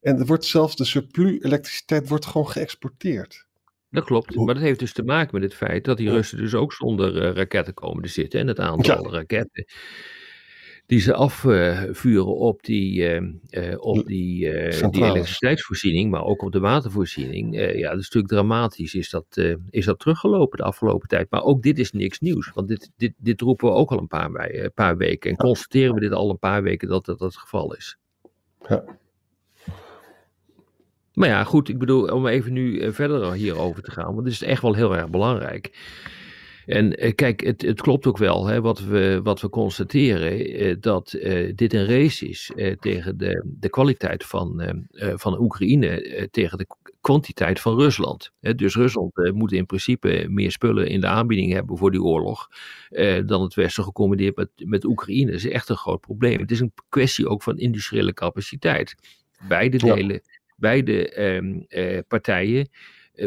En 0.00 0.18
er 0.18 0.26
wordt 0.26 0.44
zelfs 0.44 0.76
de 0.76 0.84
surplus 0.84 1.42
elektriciteit 1.42 2.08
wordt 2.08 2.26
gewoon 2.26 2.48
geëxporteerd. 2.48 3.46
Dat 3.90 4.04
klopt, 4.04 4.34
maar 4.34 4.54
dat 4.54 4.62
heeft 4.62 4.78
dus 4.78 4.92
te 4.92 5.02
maken 5.02 5.40
met 5.40 5.42
het 5.50 5.54
feit 5.54 5.84
dat 5.84 5.96
die 5.96 6.10
Russen 6.10 6.38
dus 6.38 6.54
ook 6.54 6.72
zonder 6.72 7.16
uh, 7.16 7.34
raketten 7.34 7.74
komen 7.74 8.02
te 8.02 8.08
zitten. 8.08 8.40
En 8.40 8.46
het 8.46 8.58
aantal 8.60 9.04
ja. 9.04 9.10
raketten 9.10 9.64
die 10.86 11.00
ze 11.00 11.14
afvuren 11.14 12.36
op 12.36 12.62
die, 12.62 13.20
uh, 13.20 13.74
op 13.78 14.06
die, 14.06 14.50
die 14.90 15.04
elektriciteitsvoorziening, 15.04 16.10
maar 16.10 16.24
ook 16.24 16.42
op 16.42 16.52
de 16.52 16.60
watervoorziening. 16.60 17.54
Ja, 17.56 17.90
dat 17.90 17.98
is 17.98 18.10
natuurlijk 18.10 18.32
dramatisch. 18.32 18.94
Is 18.94 19.10
dat, 19.10 19.40
is 19.70 19.84
dat 19.84 19.98
teruggelopen 19.98 20.58
de 20.58 20.64
afgelopen 20.64 21.08
tijd? 21.08 21.30
Maar 21.30 21.42
ook 21.42 21.62
dit 21.62 21.78
is 21.78 21.92
niks 21.92 22.20
nieuws, 22.20 22.50
want 22.54 22.68
dit, 22.68 22.90
dit, 22.96 23.12
dit 23.16 23.40
roepen 23.40 23.68
we 23.68 23.74
ook 23.74 23.90
al 23.90 23.98
een 23.98 24.06
paar, 24.06 24.32
wij, 24.32 24.70
paar 24.74 24.96
weken. 24.96 25.30
En 25.30 25.36
constateren 25.36 25.94
we 25.94 26.00
dit 26.00 26.12
al 26.12 26.30
een 26.30 26.38
paar 26.38 26.62
weken 26.62 26.88
dat 26.88 27.04
dat 27.04 27.20
het 27.20 27.36
geval 27.36 27.74
is. 27.74 27.98
Ja. 28.68 28.84
Maar 31.12 31.28
ja, 31.28 31.44
goed, 31.44 31.68
ik 31.68 31.78
bedoel, 31.78 32.04
om 32.06 32.26
even 32.26 32.52
nu 32.52 32.92
verder 32.92 33.32
hierover 33.32 33.82
te 33.82 33.90
gaan, 33.90 34.12
want 34.12 34.24
dit 34.24 34.32
is 34.32 34.42
echt 34.42 34.62
wel 34.62 34.74
heel 34.74 34.96
erg 34.96 35.10
belangrijk. 35.10 35.78
En 36.66 37.04
uh, 37.04 37.14
kijk, 37.14 37.44
het, 37.44 37.62
het, 37.62 37.80
klopt 37.80 38.06
ook 38.06 38.18
wel 38.18 38.46
hè, 38.46 38.60
wat, 38.60 38.80
we, 38.80 39.20
wat 39.22 39.40
we 39.40 39.48
constateren, 39.48 40.62
uh, 40.62 40.76
dat 40.80 41.12
uh, 41.12 41.52
dit 41.54 41.74
een 41.74 41.86
race 41.86 42.28
is 42.28 42.52
tegen 42.80 43.18
de, 43.18 43.44
de 43.58 43.68
kwaliteit 43.68 44.24
van, 44.24 44.82
van 44.94 45.40
Oekraïne, 45.40 46.28
tegen 46.30 46.58
de 46.58 46.66
kwantiteit 47.00 47.60
van 47.60 47.78
Rusland. 47.78 48.30
Dus 48.40 48.74
Rusland 48.74 49.32
moet 49.34 49.52
in 49.52 49.66
principe 49.66 50.26
meer 50.28 50.50
spullen 50.50 50.88
in 50.88 51.00
de 51.00 51.06
aanbieding 51.06 51.52
hebben 51.52 51.78
voor 51.78 51.90
die 51.90 52.02
oorlog 52.02 52.48
dan 53.26 53.42
het 53.42 53.54
Westen 53.54 53.84
gecombineerd 53.84 54.36
met, 54.36 54.48
met 54.56 54.84
Oekraïne. 54.84 55.30
Dat 55.30 55.40
is 55.40 55.48
echt 55.48 55.68
een 55.68 55.76
groot 55.76 56.00
probleem. 56.00 56.38
Het 56.38 56.50
is 56.50 56.60
een 56.60 56.72
kwestie 56.88 57.28
ook 57.28 57.42
van 57.42 57.58
industriële 57.58 58.12
capaciteit. 58.12 58.94
Beide 59.48 59.76
delen, 59.76 60.14
ja. 60.14 60.38
beide 60.56 61.08
ehm, 61.08 62.02
partijen 62.08 62.68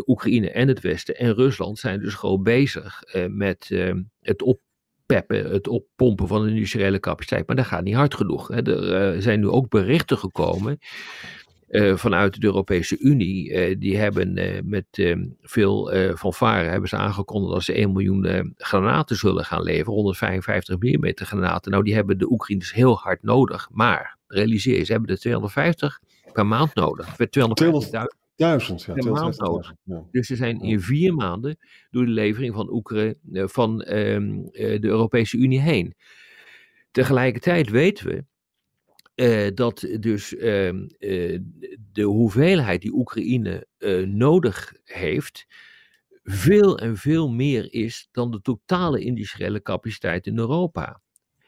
Oekraïne 0.05 0.51
en 0.51 0.67
het 0.67 0.79
Westen 0.79 1.15
en 1.15 1.33
Rusland 1.33 1.79
zijn 1.79 1.99
dus 1.99 2.13
gewoon 2.13 2.43
bezig 2.43 3.03
uh, 3.15 3.25
met 3.29 3.69
uh, 3.69 3.93
het 4.21 4.41
oppeppen, 4.41 5.51
het 5.51 5.67
oppompen 5.67 6.27
van 6.27 6.43
de 6.43 6.49
industriële 6.49 6.99
capaciteit. 6.99 7.47
Maar 7.47 7.55
dat 7.55 7.65
gaat 7.65 7.83
niet 7.83 7.95
hard 7.95 8.15
genoeg. 8.15 8.47
Hè. 8.47 8.61
Er 9.15 9.21
zijn 9.21 9.39
nu 9.39 9.47
ook 9.47 9.69
berichten 9.69 10.17
gekomen 10.17 10.77
vanuit 11.93 12.41
de 12.41 12.45
Europese 12.45 12.99
Unie. 12.99 13.77
die 13.77 13.97
hebben 13.97 14.33
met 14.65 15.15
veel 15.41 15.91
fanfare 16.15 16.69
hebben 16.69 16.89
ze 16.89 16.95
aangekondigd 16.95 17.53
dat 17.53 17.63
ze 17.63 17.73
1 17.73 17.91
miljoen 17.91 18.53
granaten 18.55 19.15
zullen 19.15 19.45
gaan 19.45 19.63
leveren. 19.63 19.93
155 19.93 20.75
mm 20.79 21.11
granaten. 21.13 21.71
Nou, 21.71 21.83
die 21.83 21.93
hebben 21.93 22.17
de 22.17 22.31
Oekraïners 22.31 22.73
heel 22.73 22.97
hard 22.97 23.23
nodig. 23.23 23.69
Maar 23.71 24.17
realiseer 24.27 24.77
je, 24.77 24.83
ze 24.83 24.91
hebben 24.91 25.09
er 25.09 25.19
250 25.19 25.99
per 26.33 26.45
maand 26.45 26.75
nodig. 26.75 27.07
250.000. 27.09 28.26
Duizend, 28.37 28.83
ja. 28.83 28.93
Per 28.93 29.11
maand 29.11 29.39
nodig. 29.39 29.73
Ja. 29.83 30.03
Dus 30.11 30.27
ze 30.27 30.35
zijn 30.35 30.61
in 30.61 30.81
vier 30.81 31.13
maanden 31.13 31.57
door 31.89 32.05
de 32.05 32.11
levering 32.11 32.53
van 32.53 32.73
Oekraïne 32.73 33.17
van 33.49 33.91
um, 33.91 34.49
de 34.51 34.79
Europese 34.81 35.37
Unie 35.37 35.59
heen. 35.59 35.95
Tegelijkertijd 36.91 37.69
weten 37.69 38.07
we 38.07 38.25
uh, 39.15 39.51
dat 39.55 39.87
dus 39.99 40.33
uh, 40.33 40.73
uh, 40.73 41.39
de 41.91 42.03
hoeveelheid 42.03 42.81
die 42.81 42.93
Oekraïne 42.93 43.67
nodig 44.05 44.73
heeft, 44.83 45.45
veel 46.23 46.77
en 46.77 46.97
veel 46.97 47.29
meer 47.29 47.73
is 47.73 48.09
dan 48.11 48.31
de 48.31 48.41
totale 48.41 48.99
industriële 48.99 49.61
capaciteit 49.61 50.27
in 50.27 50.37
Europa. 50.37 51.01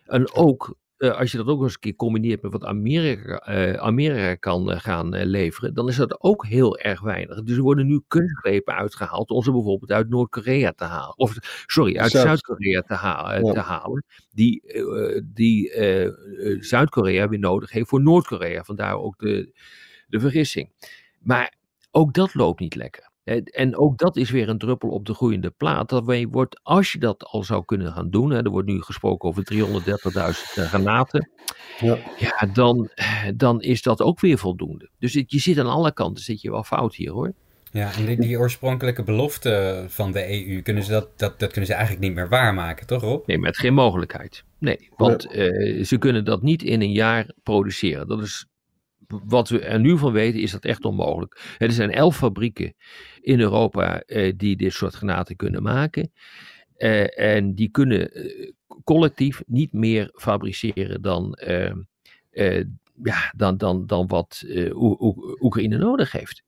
En 0.05 0.33
ook 0.33 0.77
uh, 0.99 1.17
als 1.17 1.31
je 1.31 1.37
dat 1.37 1.47
ook 1.47 1.61
eens 1.61 1.73
een 1.73 1.79
keer 1.79 1.95
combineert 1.95 2.41
met 2.41 2.51
wat 2.51 2.65
Amerika, 2.65 3.49
uh, 3.49 3.73
Amerika 3.73 4.35
kan 4.35 4.71
uh, 4.71 4.79
gaan 4.79 5.23
leveren, 5.23 5.73
dan 5.73 5.87
is 5.87 5.95
dat 5.95 6.21
ook 6.21 6.45
heel 6.45 6.77
erg 6.77 7.01
weinig. 7.01 7.43
Dus 7.43 7.57
er 7.57 7.63
worden 7.63 7.87
nu 7.87 8.01
kunstgrepen 8.07 8.75
uitgehaald 8.75 9.29
om 9.29 9.43
ze 9.43 9.51
bijvoorbeeld 9.51 9.91
uit 9.91 10.09
Noord-Korea 10.09 10.71
te 10.71 10.83
halen. 10.83 11.17
Of, 11.17 11.37
sorry, 11.65 11.97
uit 11.97 12.11
Zuid-Korea 12.11 12.81
te, 12.81 12.93
ha 12.93 13.33
ja. 13.33 13.53
te, 13.53 13.59
halen. 13.59 14.05
Die, 14.31 14.63
die 15.25 15.71
Zuid-Korea 16.59 17.27
weer 17.27 17.39
nodig 17.39 17.71
heeft 17.71 17.89
voor 17.89 18.01
Noord-Korea. 18.01 18.63
Vandaar 18.63 18.97
ook 18.97 19.17
de, 19.17 19.53
de 20.07 20.19
vergissing. 20.19 20.71
Maar 21.19 21.53
ook 21.91 22.13
dat 22.13 22.33
loopt 22.33 22.59
niet 22.59 22.75
lekker. 22.75 23.08
En 23.45 23.77
ook 23.77 23.97
dat 23.97 24.15
is 24.17 24.29
weer 24.29 24.49
een 24.49 24.57
druppel 24.57 24.89
op 24.89 25.05
de 25.05 25.13
groeiende 25.13 25.49
plaat. 25.49 25.89
Dat 25.89 26.25
wordt, 26.29 26.59
als 26.63 26.91
je 26.91 26.99
dat 26.99 27.23
al 27.23 27.43
zou 27.43 27.65
kunnen 27.65 27.91
gaan 27.91 28.09
doen, 28.09 28.31
hè, 28.31 28.43
er 28.43 28.49
wordt 28.49 28.67
nu 28.67 28.81
gesproken 28.81 29.29
over 29.29 29.43
330.000 29.53 29.59
granaten, 30.53 31.29
ja. 31.79 31.97
ja, 32.17 32.47
dan, 32.53 32.89
dan 33.35 33.61
is 33.61 33.81
dat 33.81 34.01
ook 34.01 34.19
weer 34.19 34.37
voldoende. 34.37 34.89
Dus 34.99 35.13
je 35.13 35.39
zit 35.39 35.59
aan 35.59 35.69
alle 35.69 35.93
kanten, 35.93 36.23
zit 36.23 36.41
je 36.41 36.51
wel 36.51 36.63
fout 36.63 36.95
hier 36.95 37.11
hoor. 37.11 37.33
Ja, 37.71 37.93
en 37.93 38.05
die, 38.05 38.19
die, 38.19 38.39
oorspronkelijke 38.39 39.03
belofte 39.03 39.85
van 39.87 40.11
de 40.11 40.47
EU, 40.47 40.61
kunnen 40.61 40.83
ze 40.83 40.91
dat, 40.91 41.07
dat, 41.15 41.39
dat 41.39 41.49
kunnen 41.49 41.69
ze 41.69 41.73
eigenlijk 41.73 42.03
niet 42.05 42.15
meer 42.15 42.29
waarmaken, 42.29 42.87
toch 42.87 43.01
Rob? 43.01 43.27
Nee, 43.27 43.37
met 43.37 43.57
geen 43.57 43.73
mogelijkheid. 43.73 44.43
Nee, 44.57 44.89
want 44.95 45.35
uh, 45.35 45.83
ze 45.83 45.97
kunnen 45.97 46.25
dat 46.25 46.41
niet 46.41 46.63
in 46.63 46.81
een 46.81 46.91
jaar 46.91 47.31
produceren. 47.43 48.07
Dat 48.07 48.21
is 48.21 48.45
wat 49.07 49.49
we 49.49 49.59
er 49.59 49.79
nu 49.79 49.97
van 49.97 50.11
weten, 50.11 50.41
is 50.41 50.51
dat 50.51 50.65
echt 50.65 50.85
onmogelijk. 50.85 51.55
Er 51.57 51.71
zijn 51.71 51.91
elf 51.91 52.17
fabrieken 52.17 52.73
in 53.29 53.39
Europa 53.39 54.03
uh, 54.05 54.33
die 54.37 54.55
dit 54.55 54.73
soort 54.73 54.93
granaten 54.93 55.35
kunnen 55.35 55.63
maken. 55.63 56.11
Uh, 56.77 57.19
en 57.19 57.55
die 57.55 57.69
kunnen 57.69 58.11
collectief 58.83 59.41
niet 59.47 59.73
meer 59.73 60.11
fabriceren 60.13 61.01
dan, 61.01 61.37
ja, 63.03 63.33
dan, 63.35 63.57
dan, 63.57 63.85
dan 63.85 64.07
wat 64.07 64.43
Oekraïne 65.39 65.77
nodig 65.77 66.11
heeft. 66.11 66.43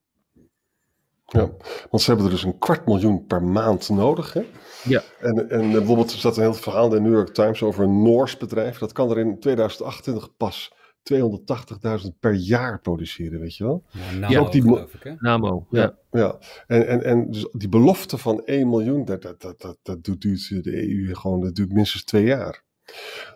Ja, 1.26 1.50
want 1.90 2.04
ze 2.04 2.10
hebben 2.10 2.26
er 2.26 2.32
dus 2.32 2.44
een 2.44 2.58
kwart 2.58 2.86
miljoen 2.86 3.26
per 3.26 3.44
maand 3.44 3.90
nodig. 3.90 4.34
Hè? 4.34 4.42
Ja. 4.84 5.04
En, 5.20 5.50
en 5.50 5.72
bijvoorbeeld 5.72 6.12
er 6.12 6.18
staat 6.18 6.38
een 6.38 6.44
heel 6.44 6.54
verhaal 6.54 6.86
in 6.86 7.04
de 7.04 7.10
New 7.10 7.14
York 7.14 7.34
Times 7.34 7.64
over 7.64 7.84
een 7.84 8.02
Noors 8.02 8.38
bedrijf. 8.38 8.78
Dat 8.78 8.92
kan 8.92 9.12
er 9.12 9.18
in 9.18 9.40
2028 9.40 10.38
pas 10.38 10.74
280.000 11.04 12.20
per 12.20 12.34
jaar 12.34 12.82
produceren, 12.82 13.40
weet 13.40 13.56
je 13.56 13.64
wel. 13.64 13.84
Ja, 13.92 14.18
Namo, 14.20 14.40
ook 14.40 14.52
die, 14.52 14.62
geloof 14.62 14.94
ik, 14.94 15.04
hè? 15.04 15.14
Namo, 15.18 15.68
ja. 15.70 15.98
Ja, 16.12 16.40
En, 16.68 16.88
en, 16.88 17.04
en 17.04 17.32
dus 17.32 17.48
die 17.52 17.70
belofte 17.70 18.18
van 18.18 18.46
1 18.46 18.70
miljoen, 18.70 19.06
dat, 19.06 19.22
dat, 19.22 19.42
dat, 19.42 19.62
dat, 19.62 19.78
dat 19.82 20.04
duurt 20.04 20.64
de 20.64 20.90
EU 20.90 21.16
gewoon, 21.16 21.42
dat 21.42 21.56
duurt 21.56 21.72
minstens 21.72 22.04
twee 22.04 22.26
jaar. 22.26 22.64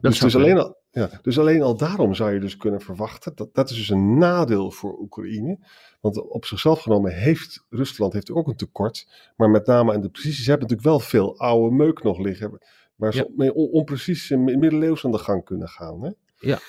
Dat 0.02 0.12
dus, 0.12 0.20
dus 0.20 0.36
alleen 0.36 0.58
al, 0.58 0.78
ja, 0.92 1.10
dus 1.22 1.40
alleen 1.40 1.62
al 1.62 1.78
daarom 1.78 2.14
zou 2.14 2.34
je 2.34 2.40
dus 2.40 2.58
kunnen 2.58 2.82
verwachten, 2.82 3.36
dat, 3.36 3.54
dat 3.54 3.70
is 3.70 3.76
dus 3.76 3.90
een 3.90 4.18
nadeel 4.18 4.72
voor 4.72 5.00
Oekraïne. 5.00 5.60
Want 6.02 6.30
op 6.30 6.46
zichzelf 6.46 6.82
genomen 6.82 7.14
heeft 7.14 7.66
Rusland 7.70 8.14
heeft 8.14 8.32
ook 8.32 8.48
een 8.48 8.56
tekort. 8.56 9.08
Maar 9.36 9.50
met 9.50 9.66
name 9.66 9.94
aan 9.94 10.02
de 10.02 10.10
precisie, 10.10 10.44
ze 10.44 10.50
hebben 10.50 10.68
natuurlijk 10.68 10.98
wel 10.98 11.08
veel 11.08 11.40
oude 11.40 11.76
meuk 11.76 12.04
nog 12.04 12.20
liggen. 12.20 12.58
Waar 12.96 13.14
ze 13.14 13.34
mee 13.36 13.54
onprecies 13.54 14.32
in 14.32 14.44
middeleeuws 14.44 15.06
aan 15.06 15.12
de 15.12 15.18
gang 15.18 15.44
kunnen 15.44 15.68
gaan. 15.68 16.04
Hè? 16.04 16.12
Ja. 16.40 16.60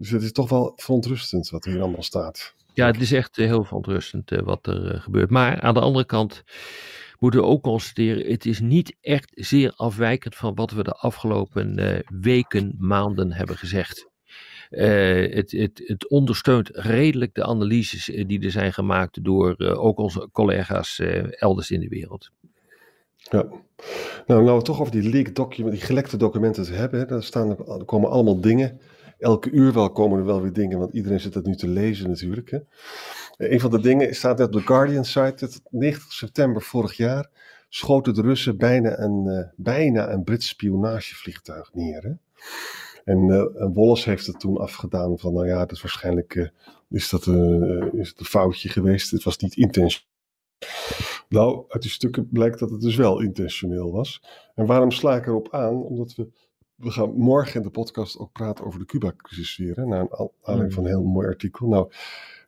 Dus 0.00 0.10
het 0.10 0.22
is 0.22 0.32
toch 0.32 0.48
wel 0.48 0.72
verontrustend 0.76 1.50
wat 1.50 1.64
hier 1.64 1.80
allemaal 1.80 2.02
staat. 2.02 2.54
Ja, 2.74 2.86
het 2.86 3.00
is 3.00 3.12
echt 3.12 3.36
heel 3.36 3.64
verontrustend 3.64 4.32
uh, 4.32 4.38
wat 4.38 4.66
er 4.66 4.94
uh, 4.94 5.00
gebeurt. 5.00 5.30
Maar 5.30 5.60
aan 5.60 5.74
de 5.74 5.80
andere 5.80 6.04
kant 6.04 6.42
moeten 7.18 7.40
we 7.40 7.46
ook 7.46 7.62
constateren, 7.62 8.30
het 8.30 8.46
is 8.46 8.60
niet 8.60 8.96
echt 9.00 9.32
zeer 9.34 9.72
afwijkend 9.76 10.34
van 10.34 10.54
wat 10.54 10.70
we 10.70 10.82
de 10.82 10.92
afgelopen 10.92 11.78
uh, 11.78 11.98
weken, 12.20 12.74
maanden 12.78 13.32
hebben 13.32 13.56
gezegd. 13.56 14.08
Uh, 14.70 15.34
het, 15.34 15.50
het, 15.50 15.82
het, 15.84 16.08
ondersteunt 16.08 16.68
redelijk 16.72 17.34
de 17.34 17.44
analyses 17.44 18.04
die 18.26 18.44
er 18.44 18.50
zijn 18.50 18.72
gemaakt 18.72 19.24
door 19.24 19.58
ook 19.58 19.98
onze 19.98 20.28
collega's 20.32 20.98
elders 21.30 21.70
in 21.70 21.80
de 21.80 21.88
wereld. 21.88 22.30
Ja, 23.16 23.48
nou, 24.26 24.44
nou 24.44 24.56
we 24.58 24.62
toch 24.62 24.80
over 24.80 24.92
die 24.92 25.10
leak 25.10 25.34
documenten, 25.34 25.78
die 25.78 25.86
gelekte 25.86 26.16
documenten 26.16 26.64
te 26.64 26.72
hebben, 26.72 27.08
daar, 27.08 27.22
staan, 27.22 27.50
er 27.50 27.84
komen 27.84 28.10
allemaal 28.10 28.40
dingen. 28.40 28.80
Elke 29.20 29.50
uur 29.50 29.72
wel 29.72 29.92
komen 29.92 30.18
er 30.18 30.24
wel 30.24 30.42
weer 30.42 30.52
dingen, 30.52 30.78
want 30.78 30.92
iedereen 30.92 31.20
zit 31.20 31.34
het 31.34 31.46
nu 31.46 31.56
te 31.56 31.68
lezen 31.68 32.08
natuurlijk. 32.08 32.50
Hè. 32.50 32.58
Een 33.36 33.60
van 33.60 33.70
de 33.70 33.80
dingen 33.80 34.14
staat 34.14 34.38
net 34.38 34.46
op 34.46 34.52
de 34.52 34.60
Guardian 34.60 35.04
site, 35.04 35.48
90 35.70 36.12
september 36.12 36.62
vorig 36.62 36.96
jaar 36.96 37.30
schoten 37.68 38.14
de 38.14 38.22
Russen 38.22 38.56
bijna 38.56 38.98
een, 38.98 39.50
bijna 39.56 40.10
een 40.10 40.24
Brits 40.24 40.48
spionagevliegtuig 40.48 41.70
neer. 41.74 42.02
Hè. 42.02 42.12
En, 43.04 43.28
uh, 43.28 43.44
Wallace 43.74 44.08
heeft 44.08 44.26
het 44.26 44.40
toen 44.40 44.58
afgedaan 44.58 45.18
van, 45.18 45.32
nou 45.32 45.46
ja, 45.46 45.58
dat 45.58 45.72
is 45.72 45.82
waarschijnlijk 45.82 46.34
uh, 46.34 46.48
is 46.90 47.08
dat, 47.08 47.26
uh, 47.26 47.92
is 47.92 48.08
het 48.08 48.20
een 48.20 48.24
foutje 48.24 48.68
geweest. 48.68 49.10
Het 49.10 49.22
was 49.22 49.36
niet 49.36 49.56
intentioneel. 49.56 50.08
Nou, 51.28 51.64
uit 51.68 51.82
die 51.82 51.90
stukken 51.90 52.28
blijkt 52.28 52.58
dat 52.58 52.70
het 52.70 52.80
dus 52.80 52.96
wel 52.96 53.20
intentioneel 53.20 53.92
was. 53.92 54.22
En 54.54 54.66
waarom 54.66 54.90
sla 54.90 55.16
ik 55.16 55.26
erop 55.26 55.48
aan? 55.50 55.82
Omdat 55.82 56.14
we, 56.14 56.28
we 56.80 56.90
gaan 56.90 57.14
morgen 57.14 57.54
in 57.54 57.62
de 57.62 57.70
podcast 57.70 58.18
ook 58.18 58.32
praten 58.32 58.64
over 58.64 58.78
de 58.78 58.84
Cuba-crisis 58.84 59.56
weer. 59.56 59.76
Hè, 59.76 59.86
naar 59.86 60.00
een 60.00 60.30
aanleiding 60.42 60.74
van 60.74 60.84
een 60.84 60.90
heel 60.90 61.02
mooi 61.02 61.26
artikel. 61.26 61.68
Nou, 61.68 61.92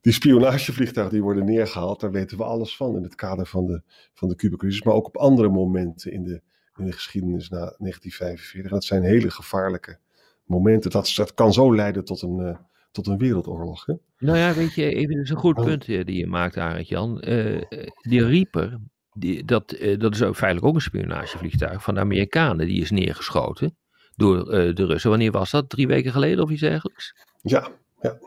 die 0.01 0.13
spionagevliegtuigen 0.13 1.15
die 1.15 1.23
worden 1.23 1.45
neergehaald, 1.45 2.01
daar 2.01 2.11
weten 2.11 2.37
we 2.37 2.45
alles 2.45 2.77
van 2.77 2.97
in 2.97 3.03
het 3.03 3.15
kader 3.15 3.47
van 3.47 3.67
de, 3.67 3.83
van 4.15 4.29
de 4.29 4.37
Cuba-crisis. 4.37 4.83
Maar 4.83 4.95
ook 4.95 5.07
op 5.07 5.17
andere 5.17 5.49
momenten 5.49 6.13
in 6.13 6.23
de, 6.23 6.41
in 6.77 6.85
de 6.85 6.93
geschiedenis 6.93 7.49
na 7.49 7.59
1945. 7.59 8.71
Dat 8.71 8.85
zijn 8.85 9.03
hele 9.03 9.31
gevaarlijke 9.31 9.99
momenten. 10.45 10.91
Dat, 10.91 11.13
dat 11.17 11.35
kan 11.35 11.53
zo 11.53 11.75
leiden 11.75 12.05
tot 12.05 12.23
een, 12.23 12.39
uh, 12.39 12.57
tot 12.91 13.07
een 13.07 13.19
wereldoorlog. 13.19 13.87
Hè? 13.87 13.95
Nou 14.19 14.39
ja, 14.39 14.55
weet 14.55 14.75
je, 14.75 14.95
even, 14.95 15.21
is 15.21 15.31
een 15.31 15.37
goed 15.37 15.59
oh. 15.59 15.65
punt 15.65 15.89
uh, 15.89 16.05
die 16.05 16.19
je 16.19 16.27
maakt, 16.27 16.57
Arend 16.57 16.89
Jan. 16.89 17.23
Uh, 17.29 17.63
die 18.01 18.27
Reaper, 18.27 18.79
die, 19.13 19.45
dat, 19.45 19.77
dat 19.99 20.15
is 20.15 20.23
ook 20.23 20.37
feitelijk 20.37 20.67
ook 20.67 20.75
een 20.75 20.81
spionagevliegtuig 20.81 21.83
van 21.83 21.95
de 21.95 22.01
Amerikanen. 22.01 22.67
Die 22.67 22.81
is 22.81 22.91
neergeschoten 22.91 23.77
door 24.17 24.45
de 24.51 24.87
Russen. 24.87 25.11
Wanneer 25.11 25.31
was 25.31 25.51
dat? 25.51 25.69
Drie 25.69 25.87
weken 25.87 26.13
geleden 26.13 26.45
of 26.45 26.51
iets 26.51 26.61
dergelijks? 26.61 27.15
Ja, 27.43 27.69
ja. 28.01 28.19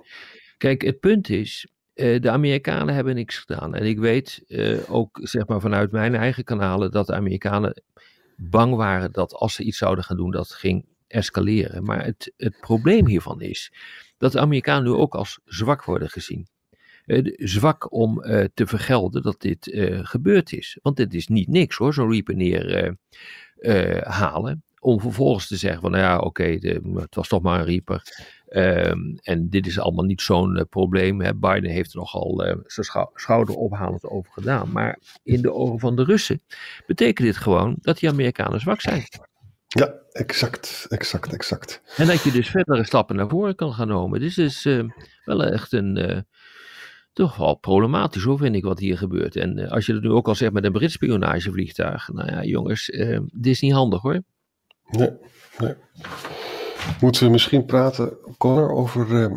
Kijk, 0.58 0.82
het 0.82 1.00
punt 1.00 1.30
is, 1.30 1.68
de 1.94 2.30
Amerikanen 2.30 2.96
hebben 2.96 3.15
niks 3.15 3.38
gedaan. 3.38 3.75
En 3.75 3.86
ik 3.86 4.00
weet 4.00 4.44
ook 4.88 5.20
zeg 5.22 5.48
maar 5.48 5.62
vanuit 5.62 5.92
mijn 5.92 6.15
eigen 6.15 6.44
kanalen 6.44 6.92
dat 6.92 7.08
de 7.08 7.13
Amerikanen 7.13 7.84
bang 8.38 8.75
waren 8.75 9.12
dat 9.12 9.34
als 9.34 9.54
ze 9.54 9.63
iets 9.63 9.77
zouden 9.77 10.04
gaan 10.04 10.18
doen, 10.18 10.32
dat 10.32 10.51
ging 10.51 10.86
escaleren. 11.08 11.84
Maar 11.84 12.06
het, 12.06 12.34
het 12.38 12.60
probleem 12.60 13.08
hiervan 13.08 13.42
is 13.42 13.74
dat 14.18 14.32
de 14.32 14.39
Amerikanen 14.39 14.84
nu 14.84 14.89
ook 14.89 15.15
als 15.15 15.39
zwak 15.46 15.84
worden 15.84 16.10
gezien. 16.10 16.48
Uh, 17.06 17.34
zwak 17.38 17.94
om 17.94 18.24
uh, 18.24 18.46
te 18.54 18.68
vergelden 18.68 19.22
dat 19.22 19.42
dit 19.42 19.68
uh, 19.68 20.00
gebeurd 20.04 20.51
is. 20.51 20.77
Want 20.82 20.98
dit 20.98 21.13
is 21.13 21.27
niet 21.27 21.48
niks 21.48 21.75
hoor, 21.77 21.94
zo'n 21.94 22.12
Reaper 22.12 22.36
neer 22.36 22.96
halen. 24.04 24.63
Om 24.86 25.00
vervolgens 25.00 25.48
te 25.48 25.56
zeggen 25.56 25.82
van 25.82 25.92
nou 25.92 26.04
ja, 26.04 26.18
oké, 26.18 26.25
okay, 26.25 26.82
het 26.94 27.15
was 27.15 27.27
toch 27.27 27.42
maar 27.42 27.60
een 27.60 27.65
Reaper. 27.65 28.01
Um, 28.50 29.18
en 29.22 29.50
dit 29.50 29.68
is 29.68 29.80
allemaal 29.80 30.06
niet 30.06 30.22
zo'n 30.22 30.65
probleem. 30.70 31.22
Hè. 31.22 31.36
Biden 31.36 31.72
heeft 31.72 31.92
er 31.92 31.98
nogal 31.98 32.44
zijn 32.65 32.86
schou 32.86 33.10
schouder 33.13 33.56
ophalend 33.56 34.04
over 34.04 34.32
gedaan. 34.32 34.72
Maar 34.72 35.00
in 35.24 35.42
de 35.42 35.54
ogen 35.54 35.80
van 35.80 35.96
de 35.96 36.04
Russen 36.04 36.42
betekent 36.86 37.27
dit 37.27 37.38
gewoon 37.38 37.75
dat 37.82 38.00
die 38.00 38.10
Amerikanen 38.10 38.60
zwak 38.60 38.82
zijn. 38.82 39.04
Ja, 39.68 39.94
exact, 40.12 40.86
exact, 40.89 41.34
exact. 41.34 41.82
En 41.98 42.08
dat 42.08 42.24
je 42.24 42.32
dus 42.32 42.50
verdere 42.50 42.86
stappen 42.86 43.15
naar 43.15 43.30
voren 43.30 43.56
kan 43.56 43.74
gaan 43.74 43.88
nemen. 43.88 44.20
Dus 44.20 44.36
het 44.36 44.46
is 44.46 44.65
uh, 44.65 44.89
wel 45.24 45.44
echt 45.44 45.74
een, 45.74 46.12
uh, 46.12 46.20
toch 47.13 47.36
wel 47.36 47.56
problematisch 47.56 48.24
hoor, 48.24 48.38
vind 48.38 48.56
ik, 48.56 48.63
wat 48.63 48.80
hier 48.80 48.98
gebeurt. 48.98 49.36
En 49.36 49.58
uh, 49.58 49.72
als 49.72 49.86
je 49.86 49.94
het 49.94 50.04
nu 50.04 50.10
ook 50.10 50.27
al 50.27 50.36
zegt 50.36 50.54
met 50.54 50.65
een 50.65 50.72
Brits 50.72 50.94
spionagevliegtuig. 50.94 52.10
Nou 52.13 52.32
ja, 52.32 52.44
jongens, 52.44 52.86
dit 53.34 53.46
is 53.46 53.62
niet 53.62 53.74
handig 53.74 54.01
hoor. 54.01 54.22
Nee, 54.89 55.12
nee. 55.58 55.74
Moeten 57.01 57.25
we 57.25 57.32
misschien 57.32 57.65
praten, 57.65 58.18
Connor, 58.38 58.72
over, 58.72 59.32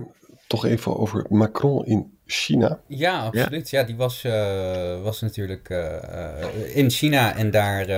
toch 0.47 0.65
even 0.65 0.97
over 0.97 1.27
Macron 1.29 1.85
in 1.87 2.18
China. 2.31 2.79
Ja, 2.87 3.19
absoluut. 3.19 3.71
Ja, 3.71 3.83
die 3.83 3.97
was, 3.97 4.25
uh, 4.25 5.03
was 5.03 5.21
natuurlijk 5.21 5.69
uh, 5.69 5.87
in 6.75 6.91
China 6.91 7.37
en 7.37 7.51
daar 7.51 7.89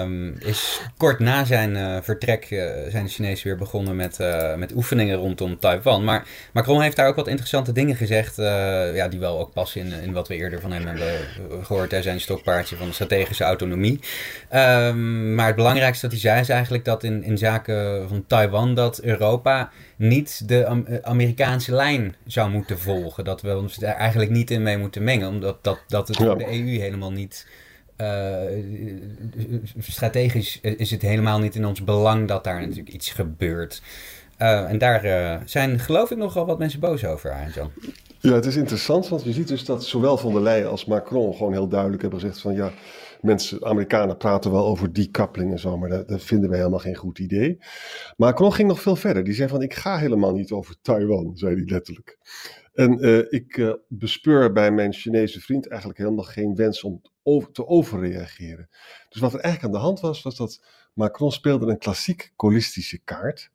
um, 0.00 0.36
is 0.38 0.80
kort 0.96 1.18
na 1.18 1.44
zijn 1.44 2.02
vertrek 2.02 2.44
zijn 2.88 3.04
de 3.04 3.10
Chinezen 3.10 3.46
weer 3.46 3.56
begonnen 3.56 3.96
met, 3.96 4.18
met 4.56 4.74
oefeningen 4.74 5.16
rondom 5.16 5.58
Taiwan. 5.58 6.04
Maar 6.04 6.26
Macron 6.52 6.80
heeft 6.80 6.96
daar 6.96 7.08
ook 7.08 7.16
wat 7.16 7.28
interessante 7.28 7.72
dingen 7.72 7.96
gezegd, 7.96 8.36
ja, 8.94 9.08
die 9.08 9.20
wel 9.20 9.38
ook 9.38 9.52
passen 9.52 9.80
in, 9.80 10.02
in 10.02 10.12
wat 10.12 10.28
we 10.28 10.34
eerder 10.34 10.60
van 10.60 10.72
hem 10.72 10.86
hebben 10.86 11.18
gehoord. 11.64 11.90
Hij 11.90 12.02
zijn 12.02 12.20
stokpaardje 12.20 12.76
van 12.76 12.86
de 12.86 12.94
strategische 12.94 13.44
autonomie. 13.44 14.00
Um, 14.54 15.34
maar 15.34 15.46
het 15.46 15.56
belangrijkste 15.56 16.08
dat 16.08 16.20
hij 16.20 16.30
zei 16.30 16.40
is 16.40 16.48
eigenlijk 16.48 16.84
dat 16.84 17.04
in, 17.04 17.22
in 17.22 17.38
zaken 17.38 18.08
van 18.08 18.24
Taiwan 18.26 18.74
dat 18.74 19.00
Europa 19.00 19.70
niet 19.96 20.48
de 20.48 21.00
Amerikaanse 21.02 21.74
lijn 21.74 22.14
zou 22.26 22.50
moeten 22.50 22.78
volgen. 22.78 23.24
Dat 23.24 23.42
we 23.42 23.56
ons 23.56 23.75
daar 23.80 23.94
eigenlijk 23.94 24.30
niet 24.30 24.50
in 24.50 24.62
mee 24.62 24.78
moeten 24.78 25.04
mengen, 25.04 25.28
omdat 25.28 25.64
dat, 25.64 25.78
dat 25.88 26.08
het 26.08 26.16
voor 26.16 26.38
de 26.38 26.46
EU 26.46 26.78
helemaal 26.78 27.12
niet. 27.12 27.46
Uh, 28.00 28.40
strategisch 29.78 30.60
is 30.60 30.90
het 30.90 31.02
helemaal 31.02 31.38
niet 31.38 31.54
in 31.54 31.66
ons 31.66 31.84
belang 31.84 32.28
dat 32.28 32.44
daar 32.44 32.60
natuurlijk 32.60 32.92
iets 32.92 33.10
gebeurt. 33.10 33.82
Uh, 34.38 34.70
en 34.70 34.78
daar 34.78 35.04
uh, 35.04 35.36
zijn 35.44 35.78
geloof 35.78 36.10
ik 36.10 36.16
nogal 36.16 36.46
wat 36.46 36.58
mensen 36.58 36.80
boos 36.80 37.04
over, 37.04 37.32
Arjan. 37.32 37.70
Ja, 38.18 38.32
het 38.32 38.46
is 38.46 38.56
interessant, 38.56 39.08
want 39.08 39.24
je 39.24 39.32
ziet 39.32 39.48
dus 39.48 39.64
dat 39.64 39.84
zowel 39.84 40.16
Van 40.16 40.32
der 40.32 40.42
Leyen 40.42 40.70
als 40.70 40.84
Macron 40.84 41.34
gewoon 41.34 41.52
heel 41.52 41.68
duidelijk 41.68 42.02
hebben 42.02 42.20
gezegd 42.20 42.40
van 42.40 42.54
ja, 42.54 42.72
mensen, 43.20 43.64
Amerikanen 43.64 44.16
praten 44.16 44.50
wel 44.50 44.66
over 44.66 44.92
decoupling 44.92 45.52
en 45.52 45.58
zo, 45.58 45.76
maar 45.76 45.88
dat, 45.88 46.08
dat, 46.08 46.22
vinden 46.22 46.50
we 46.50 46.56
helemaal 46.56 46.78
geen 46.78 46.94
goed 46.94 47.18
idee. 47.18 47.58
Macron 48.16 48.52
ging 48.52 48.68
nog 48.68 48.80
veel 48.82 48.96
verder. 48.96 49.24
Die 49.24 49.34
zei 49.34 49.48
van 49.48 49.62
ik 49.62 49.74
ga 49.74 49.98
helemaal 49.98 50.32
niet 50.32 50.50
over 50.50 50.74
Taiwan, 50.82 51.30
zei 51.34 51.54
hij 51.54 51.64
letterlijk. 51.64 52.18
En 52.76 53.30
ik 53.30 53.76
bespeur 53.88 54.52
bij 54.52 54.70
mijn 54.70 54.92
Chinese 54.92 55.40
vriend 55.40 55.68
eigenlijk 55.68 55.98
helemaal 55.98 56.24
geen 56.24 56.54
wens 56.54 56.82
om 56.82 57.02
over, 57.22 57.52
te 57.52 57.66
overreageren. 57.66 58.68
Dus 59.08 59.20
wat 59.20 59.34
er 59.34 59.40
eigenlijk 59.40 59.74
aan 59.74 59.80
de 59.80 59.86
hand 59.86 60.00
was, 60.00 60.22
was 60.22 60.36
dat 60.36 60.64
Macron 60.94 61.32
speelde 61.32 61.66
een 61.66 61.78
klassiek 61.78 62.32
holistische 62.36 62.98
kaart. 62.98 63.50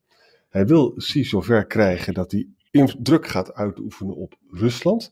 Hij 0.49 0.65
wil 0.65 0.93
Xi 0.93 1.23
zover 1.23 1.65
krijgen 1.65 2.13
dat 2.13 2.31
hij 2.31 2.47
druk 3.01 3.27
gaat 3.27 3.53
uitoefenen 3.53 4.15
op 4.15 4.35
Rusland. 4.51 5.11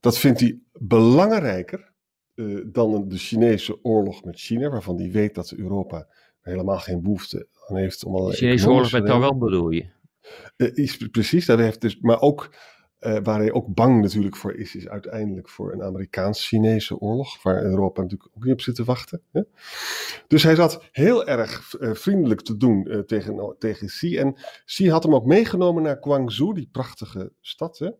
Dat 0.00 0.18
vindt 0.18 0.40
hij 0.40 0.58
belangrijker 0.72 1.92
uh, 2.34 2.64
dan 2.66 3.08
de 3.08 3.18
Chinese 3.18 3.84
oorlog 3.84 4.24
met 4.24 4.40
China, 4.40 4.68
waarvan 4.68 5.00
hij 5.00 5.10
weet 5.10 5.34
dat 5.34 5.50
Europa 5.50 6.08
helemaal 6.40 6.78
geen 6.78 7.02
behoefte 7.02 7.48
aan 7.68 7.76
heeft 7.76 8.04
om 8.04 8.26
De 8.26 8.32
Chinese 8.32 8.70
oorlog 8.70 8.92
met 8.92 9.06
Taiwan 9.06 9.38
bedoel 9.38 9.70
je? 9.70 9.94
Uh, 10.56 11.10
precies, 11.10 11.46
dat 11.46 11.58
heeft 11.58 11.80
dus, 11.80 11.98
maar 12.00 12.20
ook 12.20 12.54
uh, 13.00 13.16
waar 13.22 13.38
hij 13.38 13.52
ook 13.52 13.74
bang 13.74 14.02
natuurlijk 14.02 14.36
voor 14.36 14.54
is, 14.54 14.74
is 14.74 14.88
uiteindelijk 14.88 15.48
voor 15.48 15.72
een 15.72 15.82
Amerikaans-Chinese 15.82 16.98
oorlog, 16.98 17.42
waar 17.42 17.62
Europa 17.62 18.02
natuurlijk 18.02 18.30
ook 18.36 18.44
niet 18.44 18.52
op 18.52 18.60
zit 18.60 18.74
te 18.74 18.84
wachten. 18.84 19.22
Hè? 19.32 19.40
Dus 20.26 20.42
hij 20.42 20.54
zat 20.54 20.88
heel 20.92 21.26
erg 21.26 21.74
uh, 21.80 21.94
vriendelijk 21.94 22.40
te 22.40 22.56
doen 22.56 22.86
uh, 22.88 22.98
tegen, 22.98 23.56
tegen 23.58 23.86
Xi. 23.86 24.18
En 24.18 24.36
Xi 24.64 24.90
had 24.90 25.02
hem 25.02 25.14
ook 25.14 25.26
meegenomen 25.26 25.82
naar 25.82 25.98
Guangzhou, 26.00 26.54
die 26.54 26.68
prachtige 26.72 27.32
stad. 27.40 27.78
Hè? 27.78 27.90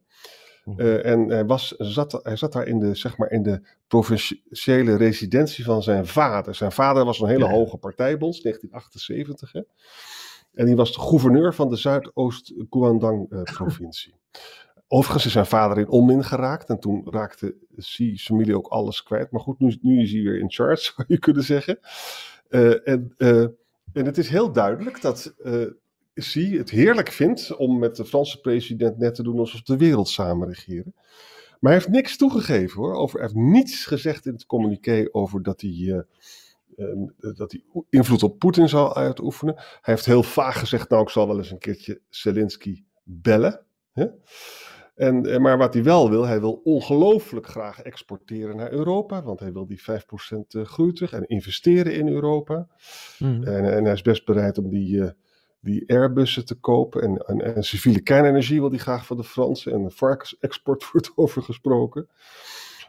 en 1.00 1.28
hij, 1.28 1.46
was, 1.46 1.74
zat, 1.78 2.20
hij 2.22 2.36
zat 2.36 2.52
daar 2.52 2.66
in 2.66 2.78
de, 2.78 2.94
zeg 2.94 3.16
maar, 3.16 3.30
in 3.30 3.42
de 3.42 3.60
provinciële 3.86 4.96
residentie 4.96 5.64
van 5.64 5.82
zijn 5.82 6.06
vader. 6.06 6.54
Zijn 6.54 6.72
vader 6.72 7.04
was 7.04 7.20
een 7.20 7.28
hele 7.28 7.44
ja. 7.44 7.50
hoge 7.50 7.76
partijbond, 7.76 8.42
1978. 8.42 9.52
Hè? 9.52 9.60
En 10.54 10.66
die 10.66 10.76
was 10.76 10.92
de 10.92 11.00
gouverneur 11.00 11.54
van 11.54 11.68
de 11.68 11.76
Zuidoost-Guangdong-provincie. 11.76 14.14
Overigens 14.88 15.26
is 15.26 15.32
zijn 15.32 15.46
vader 15.46 15.78
in 15.78 15.88
onmin 15.88 16.24
geraakt. 16.24 16.68
En 16.68 16.78
toen 16.78 17.06
raakte 17.10 17.54
Xi 17.76 18.18
familie 18.18 18.56
ook 18.56 18.66
alles 18.66 19.02
kwijt. 19.02 19.30
Maar 19.30 19.40
goed, 19.40 19.58
nu, 19.58 19.78
nu 19.80 20.02
is 20.02 20.12
hij 20.12 20.22
weer 20.22 20.38
in 20.38 20.50
charge, 20.50 20.82
zou 20.96 21.04
je 21.08 21.18
kunnen 21.18 21.42
zeggen. 21.42 21.78
Uh, 22.50 22.88
en, 22.88 23.14
uh, 23.18 23.42
en 23.92 24.04
het 24.04 24.18
is 24.18 24.28
heel 24.28 24.52
duidelijk 24.52 25.00
dat 25.00 25.34
uh, 25.44 25.66
het 26.58 26.70
heerlijk 26.70 27.10
vindt 27.10 27.56
om 27.56 27.78
met 27.78 27.96
de 27.96 28.04
Franse 28.04 28.40
president 28.40 28.98
net 28.98 29.14
te 29.14 29.22
doen 29.22 29.38
alsof 29.38 29.62
de 29.62 29.76
wereld 29.76 30.08
samen 30.08 30.48
regeren. 30.48 30.94
Maar 31.60 31.72
hij 31.72 31.80
heeft 31.80 31.88
niks 31.88 32.16
toegegeven 32.16 32.80
hoor. 32.80 32.94
Over, 32.94 33.18
hij 33.18 33.28
heeft 33.28 33.40
niets 33.40 33.84
gezegd 33.84 34.26
in 34.26 34.32
het 34.32 34.46
communiqué 34.46 35.08
over 35.10 35.42
dat 35.42 35.60
hij 35.60 36.04
dat 37.18 37.52
hij 37.52 37.62
invloed 37.90 38.22
op 38.22 38.38
Poetin 38.38 38.68
zou 38.68 38.94
uitoefenen. 38.94 39.54
Hij 39.54 39.94
heeft 39.94 40.06
heel 40.06 40.22
vaag 40.22 40.58
gezegd, 40.58 40.88
nou 40.88 41.02
ik 41.02 41.08
zal 41.08 41.26
wel 41.26 41.38
eens 41.38 41.50
een 41.50 41.58
keertje 41.58 42.00
Zelensky 42.08 42.82
bellen. 43.02 43.60
Hè? 43.92 44.06
En, 44.96 45.26
eh, 45.26 45.38
maar 45.38 45.58
wat 45.58 45.74
hij 45.74 45.82
wel 45.82 46.10
wil, 46.10 46.26
hij 46.26 46.40
wil 46.40 46.60
ongelooflijk 46.64 47.46
graag 47.46 47.82
exporteren 47.82 48.56
naar 48.56 48.72
Europa, 48.72 49.22
want 49.22 49.40
hij 49.40 49.52
wil 49.52 49.66
die 49.66 49.82
5% 49.82 50.54
eh, 50.54 50.64
groei 50.64 50.92
terug 50.92 51.12
en 51.12 51.26
investeren 51.26 51.94
in 51.94 52.08
Europa. 52.08 52.66
Mm. 53.18 53.44
En, 53.44 53.64
en, 53.72 53.84
hij 53.84 53.92
is 53.92 54.02
best 54.02 54.24
bereid 54.24 54.58
om 54.58 54.68
die, 54.68 54.96
uh, 54.96 55.08
die 55.60 55.90
Airbussen 55.90 56.46
te 56.46 56.54
kopen. 56.54 57.02
En, 57.02 57.16
en, 57.16 57.54
en, 57.54 57.62
civiele 57.62 58.00
kernenergie 58.00 58.60
wil 58.60 58.70
hij 58.70 58.78
graag 58.78 59.06
van 59.06 59.16
de 59.16 59.24
Fransen. 59.24 59.72
En 59.72 59.82
de 59.82 59.90
varkensexport 59.90 60.86
wordt 60.92 61.12
over 61.14 61.42
gesproken. 61.42 62.08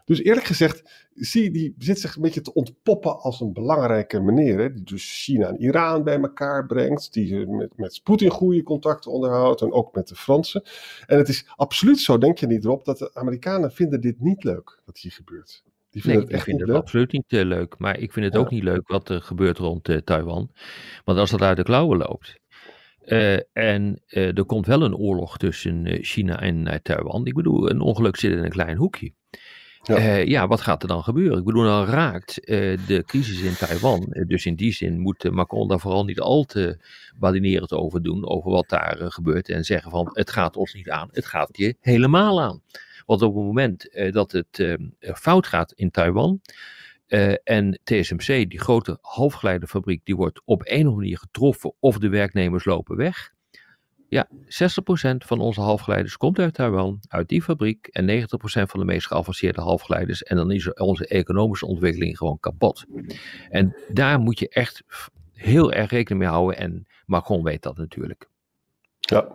Dus 0.08 0.24
eerlijk 0.24 0.46
gezegd, 0.46 1.08
zie 1.14 1.52
die 1.52 1.76
zit 1.78 2.00
zich 2.00 2.16
een 2.16 2.22
beetje 2.22 2.42
te 2.42 2.54
ontpoppen 2.54 3.20
als 3.20 3.42
een 3.42 3.54
belangrijke 3.54 4.20
meneer. 4.20 4.60
Hè, 4.60 4.74
die 4.74 4.84
dus 4.84 5.24
China 5.24 5.48
en 5.48 5.62
Iran 5.62 6.04
bij 6.04 6.20
elkaar 6.20 6.66
brengt. 6.66 7.14
Die 7.14 7.48
met, 7.48 7.78
met 7.78 8.02
Poetin 8.04 8.30
goede 8.30 8.64
contacten 8.64 9.12
onderhoudt. 9.12 9.62
En 9.62 9.72
ook 9.72 9.96
met 9.96 10.08
de 10.08 10.16
Fransen. 10.16 10.64
En 11.06 11.18
het 11.18 11.30
is 11.30 11.46
absoluut 11.56 12.00
zo, 12.00 12.18
denk 12.18 12.38
je 12.38 12.48
niet 12.48 12.66
erop, 12.66 12.86
dat 12.86 12.98
de 12.98 13.14
Amerikanen 13.14 13.72
vinden 13.72 14.02
dit 14.02 14.20
niet 14.20 14.44
leuk, 14.44 14.82
wat 14.86 14.98
hier 14.98 15.12
gebeurt. 15.12 15.64
Die 15.90 16.02
vinden 16.02 16.22
nee, 16.22 16.28
het 16.28 16.38
echt 16.38 16.40
ik 16.40 16.46
vind 16.46 16.60
het 16.60 16.70
leuk. 16.70 16.78
absoluut 16.78 17.12
niet 17.12 17.32
uh, 17.32 17.44
leuk. 17.44 17.78
Maar 17.78 18.00
ik 18.00 18.12
vind 18.12 18.26
het 18.26 18.34
ja. 18.34 18.40
ook 18.40 18.50
niet 18.50 18.64
leuk 18.64 18.88
wat 18.88 19.10
er 19.10 19.22
gebeurt 19.22 19.58
rond 19.58 19.90
uh, 19.90 19.98
Taiwan. 19.98 20.52
Want 21.04 21.18
als 21.20 21.32
dat 21.32 21.42
uit 21.42 21.58
de 21.58 21.64
klauwen 21.64 21.98
loopt. 21.98 22.40
Uh, 23.06 23.40
en 23.54 24.02
er 24.06 24.46
komt 24.46 24.66
wel 24.66 24.82
een 24.82 24.96
oorlog 24.96 25.38
tussen 25.38 25.98
China 26.02 26.42
en 26.42 26.80
Taiwan. 26.82 27.26
Ik 27.26 27.34
bedoel, 27.34 27.70
een 27.70 27.82
ongeluk 27.82 28.16
zit 28.16 28.32
in 28.32 28.44
een 28.44 28.50
klein 28.50 28.78
hoekje. 28.78 29.14
Ja. 29.84 29.98
Uh, 29.98 30.26
ja. 30.26 30.48
wat 30.48 30.62
gaat 30.62 30.82
er 30.82 30.88
dan 30.88 31.04
gebeuren? 31.04 31.38
Ik 31.38 31.44
bedoel, 31.44 31.64
dan 31.64 31.86
raakt 31.86 32.50
uh, 32.50 32.78
de 32.88 33.04
crisis 33.06 33.42
in 33.42 33.56
Taiwan. 33.56 34.08
Uh, 34.10 34.28
dus 34.28 34.46
in 34.46 34.56
die 34.56 34.74
zin 34.74 35.00
moet 35.00 35.32
Macron 35.32 35.68
daar 35.68 35.80
vooral 35.80 36.06
niet 36.06 36.20
al 36.20 36.44
te 36.44 36.80
badinerend 37.16 37.72
over 37.72 38.04
doen, 38.04 38.28
over 38.28 38.52
wat 38.52 38.70
daar 38.70 38.96
gebeurt. 39.00 39.50
En 39.50 39.64
zeggen 39.64 39.92
van, 39.92 40.10
het 40.12 40.32
gaat 40.32 40.58
ons 40.58 40.74
niet 40.74 40.90
aan, 40.90 41.10
het 41.12 41.26
gaat 41.26 41.58
je 41.58 41.76
helemaal 41.80 42.42
aan. 42.42 42.62
Want 43.06 43.22
op 43.22 43.36
het 43.36 43.44
moment 43.44 43.90
dat 44.12 44.32
het 44.32 44.78
fout 45.02 45.48
gaat 45.48 45.72
in 45.72 45.92
Taiwan, 45.92 46.42
en 47.44 47.80
TSMC, 47.84 48.50
die 48.50 48.60
grote 48.60 48.98
halfgeleiderfabriek, 49.02 50.02
die 50.04 50.16
wordt 50.16 50.42
op 50.46 50.62
een 50.62 50.68
of 50.68 50.78
andere 50.78 50.96
manier 50.96 51.18
getroffen 51.18 51.74
of 51.80 51.98
de 51.98 52.10
werknemers 52.10 52.66
lopen 52.66 52.96
weg. 52.96 53.36
Ja, 54.10 54.28
60% 54.32 54.38
van 55.18 55.40
onze 55.40 55.62
halfgeleiders 55.62 56.18
komt 56.18 56.40
uit 56.40 56.54
Taiwan, 56.54 57.00
uit 57.08 57.28
die 57.28 57.42
fabriek. 57.42 57.88
En 57.88 58.26
90% 58.26 58.28
van 58.44 58.80
de 58.80 58.86
meest 58.86 59.08
geavanceerde 59.08 59.62
halfgeleiders. 59.62 60.24
En 60.24 60.36
dan 60.36 60.52
is 60.52 60.74
onze 60.74 61.08
economische 61.08 61.66
ontwikkeling 61.66 62.18
gewoon 62.18 62.40
kapot. 62.40 62.86
En 63.50 63.76
daar 63.88 64.20
moet 64.20 64.40
je 64.40 64.50
echt 64.50 64.84
heel 65.34 65.74
erg 65.74 65.90
rekening 65.90 66.22
mee 66.22 66.32
houden. 66.32 66.58
En 66.58 66.88
Macron 67.06 67.44
weet 67.44 67.64
dat 67.64 67.78
natuurlijk. 67.78 68.30
Ja, 69.00 69.28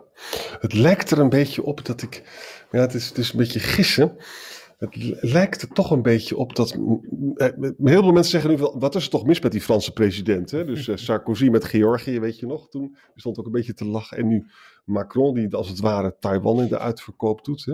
het 0.59 0.73
lijkt 0.73 1.11
er 1.11 1.19
een 1.19 1.29
beetje 1.29 1.63
op 1.63 1.85
dat 1.85 2.01
ik. 2.01 2.23
Ja, 2.71 2.79
het 2.79 2.93
is, 2.93 3.07
het 3.07 3.17
is 3.17 3.31
een 3.31 3.37
beetje 3.37 3.59
gissen. 3.59 4.17
Het 4.89 5.31
lijkt 5.31 5.61
er 5.61 5.67
toch 5.67 5.91
een 5.91 6.01
beetje 6.01 6.37
op 6.37 6.55
dat. 6.55 6.71
Eh, 7.35 7.47
heel 7.83 8.03
veel 8.03 8.11
mensen 8.11 8.41
zeggen 8.41 8.49
nu: 8.49 8.79
wat 8.79 8.95
is 8.95 9.03
er 9.03 9.09
toch 9.09 9.25
mis 9.25 9.41
met 9.41 9.51
die 9.51 9.61
Franse 9.61 9.93
president? 9.93 10.51
Hè? 10.51 10.65
Dus 10.65 10.87
uh, 10.87 10.95
Sarkozy 10.95 11.49
met 11.49 11.65
Georgië, 11.65 12.19
weet 12.19 12.39
je 12.39 12.45
nog? 12.45 12.69
Toen 12.69 12.97
stond 13.15 13.39
ook 13.39 13.45
een 13.45 13.51
beetje 13.51 13.73
te 13.73 13.85
lachen. 13.85 14.17
En 14.17 14.27
nu 14.27 14.45
Macron, 14.85 15.33
die 15.33 15.55
als 15.55 15.69
het 15.69 15.79
ware 15.79 16.15
Taiwan 16.19 16.61
in 16.61 16.67
de 16.67 16.79
uitverkoop 16.79 17.45
doet. 17.45 17.65
Hè? 17.65 17.73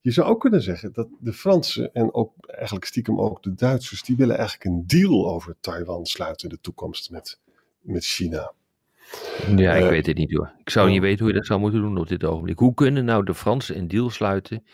Je 0.00 0.10
zou 0.10 0.28
ook 0.28 0.40
kunnen 0.40 0.62
zeggen 0.62 0.92
dat 0.92 1.08
de 1.20 1.32
Fransen 1.32 1.92
en 1.92 2.14
ook 2.14 2.32
eigenlijk 2.46 2.84
stiekem 2.84 3.20
ook 3.20 3.42
de 3.42 3.54
Duitsers, 3.54 4.02
die 4.02 4.16
willen 4.16 4.36
eigenlijk 4.36 4.70
een 4.70 4.84
deal 4.86 5.30
over 5.30 5.56
Taiwan 5.60 6.06
sluiten 6.06 6.48
in 6.48 6.54
de 6.54 6.60
toekomst 6.60 7.10
met, 7.10 7.40
met 7.80 8.04
China. 8.04 8.52
Ja, 9.56 9.74
ik 9.74 9.82
uh, 9.82 9.88
weet 9.88 10.06
het 10.06 10.16
niet 10.16 10.32
hoor. 10.32 10.52
Ik 10.60 10.70
zou 10.70 10.90
niet 10.90 11.00
weten 11.00 11.18
hoe 11.18 11.28
je 11.28 11.38
dat 11.38 11.46
zou 11.46 11.60
moeten 11.60 11.80
doen 11.80 11.98
op 11.98 12.08
dit 12.08 12.24
ogenblik. 12.24 12.58
Hoe 12.58 12.74
kunnen 12.74 13.04
nou 13.04 13.24
de 13.24 13.34
Fransen 13.34 13.78
een 13.78 13.88
deal 13.88 14.10
sluiten 14.10 14.64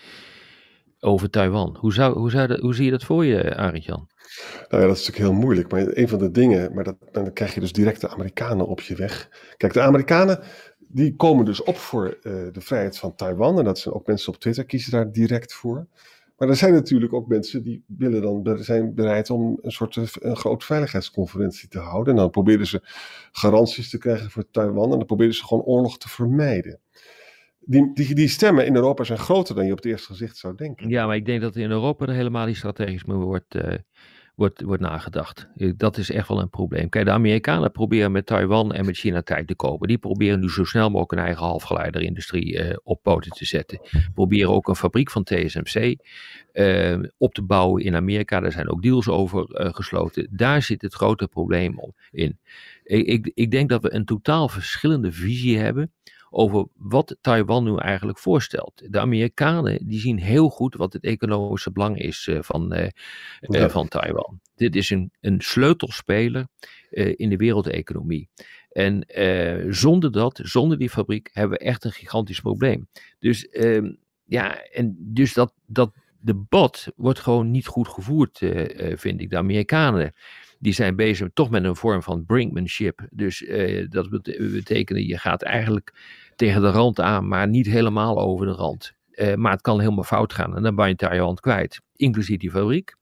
over 1.05 1.31
Taiwan. 1.31 1.77
Hoe, 1.81 1.93
zou, 1.93 2.19
hoe, 2.19 2.31
zou 2.31 2.61
hoe 2.61 2.75
zie 2.75 2.85
je 2.85 2.91
dat 2.91 3.05
voor 3.05 3.25
je, 3.25 3.57
Arend 3.57 3.85
Jan? 3.85 4.09
Nou 4.69 4.83
ja, 4.83 4.89
dat 4.89 4.97
is 4.97 5.07
natuurlijk 5.07 5.33
heel 5.33 5.43
moeilijk. 5.43 5.71
Maar 5.71 5.87
een 5.87 6.09
van 6.09 6.19
de 6.19 6.31
dingen, 6.31 6.75
maar 6.75 6.85
dat, 6.85 6.97
dan 7.13 7.33
krijg 7.33 7.55
je 7.55 7.61
dus 7.61 7.73
direct 7.73 8.01
de 8.01 8.09
Amerikanen 8.09 8.67
op 8.67 8.81
je 8.81 8.95
weg. 8.95 9.29
Kijk, 9.57 9.73
de 9.73 9.81
Amerikanen 9.81 10.41
die 10.79 11.17
komen 11.17 11.45
dus 11.45 11.63
op 11.63 11.77
voor 11.77 12.07
uh, 12.23 12.33
de 12.53 12.61
vrijheid 12.61 12.99
van 12.99 13.15
Taiwan. 13.15 13.59
En 13.59 13.65
dat 13.65 13.79
zijn 13.79 13.95
ook 13.95 14.07
mensen 14.07 14.33
op 14.33 14.39
Twitter 14.39 14.65
kiezen 14.65 14.91
daar 14.91 15.13
direct 15.13 15.53
voor. 15.53 15.87
Maar 16.37 16.49
er 16.49 16.57
zijn 16.57 16.73
natuurlijk 16.73 17.13
ook 17.13 17.29
mensen 17.29 17.63
die 17.63 17.85
willen 17.87 18.23
dan, 18.23 18.59
zijn 18.65 18.95
bereid 18.95 19.31
om 19.31 19.59
een 19.63 19.71
soort 19.71 19.97
een 19.97 20.37
grote 20.37 20.65
veiligheidsconferentie 20.65 21.69
te 21.69 21.79
houden. 21.79 22.13
En 22.13 22.21
dan 22.21 22.31
proberen 22.31 22.67
ze 22.67 22.81
garanties 23.33 23.91
te 23.91 23.99
krijgen 23.99 24.31
voor 24.31 24.51
Taiwan. 24.51 24.93
En 24.93 24.99
dan 24.99 25.07
proberen 25.07 25.35
ze 25.35 25.45
gewoon 25.45 25.65
oorlog 25.65 25.99
te 25.99 26.09
vermijden 26.09 26.81
die, 27.67 27.91
die, 27.95 28.15
die 28.15 28.29
stemmen 28.29 28.67
in 28.67 28.75
Europa 28.75 29.05
zijn 29.05 29.19
groter 29.19 29.55
dan 29.55 29.65
je 29.67 29.71
op 29.71 29.77
het 29.77 29.87
eerste 29.87 30.07
gezicht 30.07 30.37
zou 30.37 30.57
denken. 30.57 30.89
Ja, 30.89 31.07
maar 31.07 31.17
ik 31.17 31.27
denk 31.27 31.41
dat 31.41 31.57
in 31.57 31.71
Europa 31.71 32.07
er 32.07 32.15
helemaal 32.15 32.47
niet 32.47 32.57
strategisch 32.57 33.05
meer 33.05 33.17
wordt, 33.17 33.55
uh, 33.55 33.63
wordt, 34.35 34.63
wordt 34.63 34.83
nagedacht. 34.83 35.49
Dat 35.77 35.97
is 35.97 36.11
echt 36.11 36.29
wel 36.29 36.41
een 36.41 36.51
probleem. 36.51 36.89
Kijk, 36.89 37.05
de 37.05 37.11
Amerikanen 37.11 37.73
proberen 37.73 38.13
met 38.13 38.27
Taiwan 38.27 38.73
en 38.73 38.85
met 38.85 38.97
China 38.97 39.23
tijd 39.23 39.47
te 39.47 39.55
kopen. 39.55 39.89
Die 39.89 39.99
proberen 39.99 40.41
nu 40.41 40.51
zo 40.51 40.65
snel 40.65 40.89
mogelijk 40.89 41.13
een 41.13 41.27
eigen 41.27 41.45
halfgeleiderindustrie 41.45 42.53
uh, 42.53 42.77
op 42.83 43.03
poten 43.03 43.31
te 43.31 43.45
zetten. 43.45 43.81
Proberen 44.15 44.51
ook 44.51 44.69
een 44.69 44.77
fabriek 44.77 45.11
van 45.11 45.25
TSMC 45.25 45.97
op 47.19 47.35
te 47.35 47.43
bouwen 47.43 47.83
in 47.83 47.95
Amerika. 47.95 48.41
Daar 48.41 48.53
zijn 48.53 48.71
ook 48.71 48.83
deals 48.83 49.09
over 49.09 49.47
gesloten. 49.75 50.29
Daar 50.31 50.63
zit 50.63 50.83
het 50.83 50.95
grote 50.95 51.29
probleem 51.29 51.79
in. 52.11 52.39
Ik, 52.85 53.07
ik, 53.07 53.31
ik 53.35 53.51
denk 53.51 53.69
dat 53.69 53.83
we 53.83 53.95
een 53.95 54.05
totaal 54.05 54.49
verschillende 54.49 55.13
visie 55.13 55.59
hebben 55.59 55.93
over 56.37 56.67
wat 56.75 57.17
Taiwan 57.21 57.65
nu 57.65 57.77
eigenlijk 57.77 58.19
voorstelt. 58.19 58.83
De 58.89 59.01
Amerikanen 59.01 59.87
die 59.87 60.01
zien 60.01 60.19
heel 60.19 60.49
goed 60.49 60.75
wat 60.75 60.93
het 60.93 61.05
economische 61.05 61.73
belang 61.73 61.99
is 61.99 62.27
uh, 62.27 62.39
van, 62.43 62.75
uh, 62.75 62.87
uh, 63.41 63.69
van 63.69 63.89
Taiwan. 63.89 64.41
Dit 64.55 64.77
is 64.77 64.91
een, 64.91 65.13
een 65.21 65.41
sleutelspeler 65.41 66.47
in 66.91 67.29
de 67.31 67.37
wereldeconomie. 67.37 68.29
En 68.69 69.07
zonder 69.69 70.13
dat, 70.13 70.41
zonder 70.43 70.79
die 70.79 70.91
fabriek, 70.91 71.31
hebben 71.33 71.59
we 71.59 71.65
echt 71.65 71.85
een 71.85 71.93
gigantisch 71.93 72.41
probleem. 72.41 72.89
Dus 73.19 73.49
ehm, 73.49 73.93
ja, 74.25 74.63
en 74.63 74.97
dus 74.99 75.35
dat, 75.35 75.55
dat 75.67 75.93
debat 76.21 76.93
wordt 76.97 77.21
gewoon 77.21 77.51
niet 77.51 77.67
goed 77.67 77.89
gevoerd, 77.89 78.39
vind 78.95 79.21
ik. 79.21 79.31
De 79.31 79.37
Amerikanen 79.37 80.15
die 80.65 80.73
zijn 80.73 80.97
bezig 80.97 81.29
toch 81.35 81.51
met 81.51 81.65
een 81.65 81.77
vorm 81.77 82.03
van 82.03 82.25
brinkmanship. 82.25 83.07
Dus 83.11 83.43
uh, 83.43 83.87
dat 83.89 84.09
betekent, 84.37 85.07
je 85.07 85.19
gaat 85.19 85.43
eigenlijk 85.43 85.95
tegen 86.37 86.61
de 86.61 86.71
rand 86.71 87.01
aan, 87.01 87.29
maar 87.29 87.49
niet 87.49 87.67
helemaal 87.67 88.19
over 88.19 88.47
de 88.47 88.53
rand. 88.53 88.93
Uh, 89.15 89.35
maar 89.35 89.53
het 89.53 89.61
kan 89.61 89.81
helemaal 89.81 90.05
fout 90.05 90.33
gaan 90.33 90.57
en 90.57 90.63
dan 90.63 90.75
ben 90.75 90.89
je 90.89 90.97
Taiwan 90.97 91.35
kwijt. 91.35 91.81
Inclusief 91.97 92.39
die 92.39 92.51
fabriek. 92.51 92.95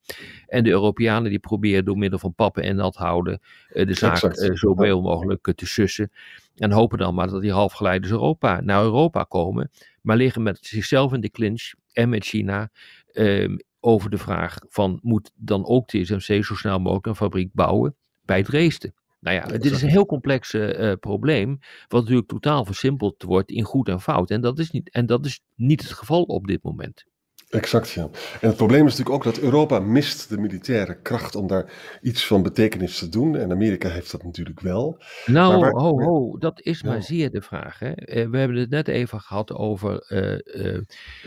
En 0.47 0.63
de 0.63 0.69
Europeanen 0.69 1.29
die 1.29 1.39
proberen 1.39 1.85
door 1.85 1.97
middel 1.97 2.19
van 2.19 2.33
pappen 2.33 2.63
en 2.63 2.75
nat 2.75 2.95
houden 2.95 3.39
uh, 3.73 3.85
de 3.85 3.93
zaak 3.93 4.23
uh, 4.23 4.55
zo 4.55 4.73
veel 4.73 5.01
mogelijk 5.01 5.53
te 5.55 5.65
sussen. 5.65 6.11
En 6.55 6.71
hopen 6.71 6.97
dan 6.97 7.15
maar 7.15 7.27
dat 7.27 7.41
die 7.41 7.51
halfgeleiders 7.51 8.11
Europa, 8.11 8.61
naar 8.61 8.83
Europa 8.83 9.23
komen. 9.23 9.71
Maar 10.01 10.17
liggen 10.17 10.43
met 10.43 10.57
zichzelf 10.61 11.13
in 11.13 11.21
de 11.21 11.29
clinch 11.29 11.71
en 11.93 12.09
met 12.09 12.25
China 12.25 12.69
ehm, 13.11 13.55
over 13.83 14.09
de 14.09 14.17
vraag 14.17 14.57
van 14.69 14.99
moet 15.01 15.31
dan 15.35 15.65
ook 15.65 15.87
TSMC 15.87 16.43
zo 16.43 16.55
snel 16.55 16.79
mogelijk 16.79 17.05
een 17.05 17.15
fabriek 17.15 17.53
bouwen 17.53 17.95
bij 18.21 18.43
Dresden. 18.43 18.93
Nou 19.19 19.35
ja, 19.35 19.45
dit 19.45 19.65
is 19.65 19.81
een 19.81 19.89
heel 19.89 20.05
complex 20.05 20.53
uh, 20.53 20.93
probleem, 20.99 21.59
wat 21.87 22.01
natuurlijk 22.01 22.27
totaal 22.27 22.65
versimpeld 22.65 23.23
wordt 23.23 23.51
in 23.51 23.63
goed 23.63 23.89
en 23.89 24.01
fout. 24.01 24.29
En 24.29 24.41
dat 24.41 24.59
is 24.59 24.71
niet, 24.71 24.89
en 24.89 25.05
dat 25.05 25.25
is 25.25 25.41
niet 25.55 25.81
het 25.81 25.91
geval 25.91 26.23
op 26.23 26.47
dit 26.47 26.63
moment. 26.63 27.05
Exact, 27.53 27.91
ja. 27.91 28.09
En 28.41 28.47
het 28.47 28.57
probleem 28.57 28.85
is 28.85 28.97
natuurlijk 28.97 29.15
ook 29.15 29.33
dat 29.33 29.43
Europa 29.43 29.79
mist 29.79 30.29
de 30.29 30.37
militaire 30.37 31.01
kracht 31.01 31.35
om 31.35 31.47
daar 31.47 31.71
iets 32.01 32.27
van 32.27 32.43
betekenis 32.43 32.97
te 32.97 33.09
doen. 33.09 33.35
En 33.35 33.51
Amerika 33.51 33.89
heeft 33.89 34.11
dat 34.11 34.23
natuurlijk 34.23 34.59
wel. 34.59 35.01
Nou, 35.25 35.59
waar... 35.59 35.71
ho, 35.71 36.01
ho, 36.01 36.37
dat 36.37 36.61
is 36.61 36.83
maar 36.83 37.03
zeer 37.03 37.31
de 37.31 37.41
vraag. 37.41 37.79
Hè? 37.79 37.91
Eh, 37.91 38.29
we 38.29 38.37
hebben 38.37 38.57
het 38.57 38.69
net 38.69 38.87
even 38.87 39.19
gehad 39.19 39.51
over 39.51 40.05
uh, 40.09 40.65
uh, 40.65 40.81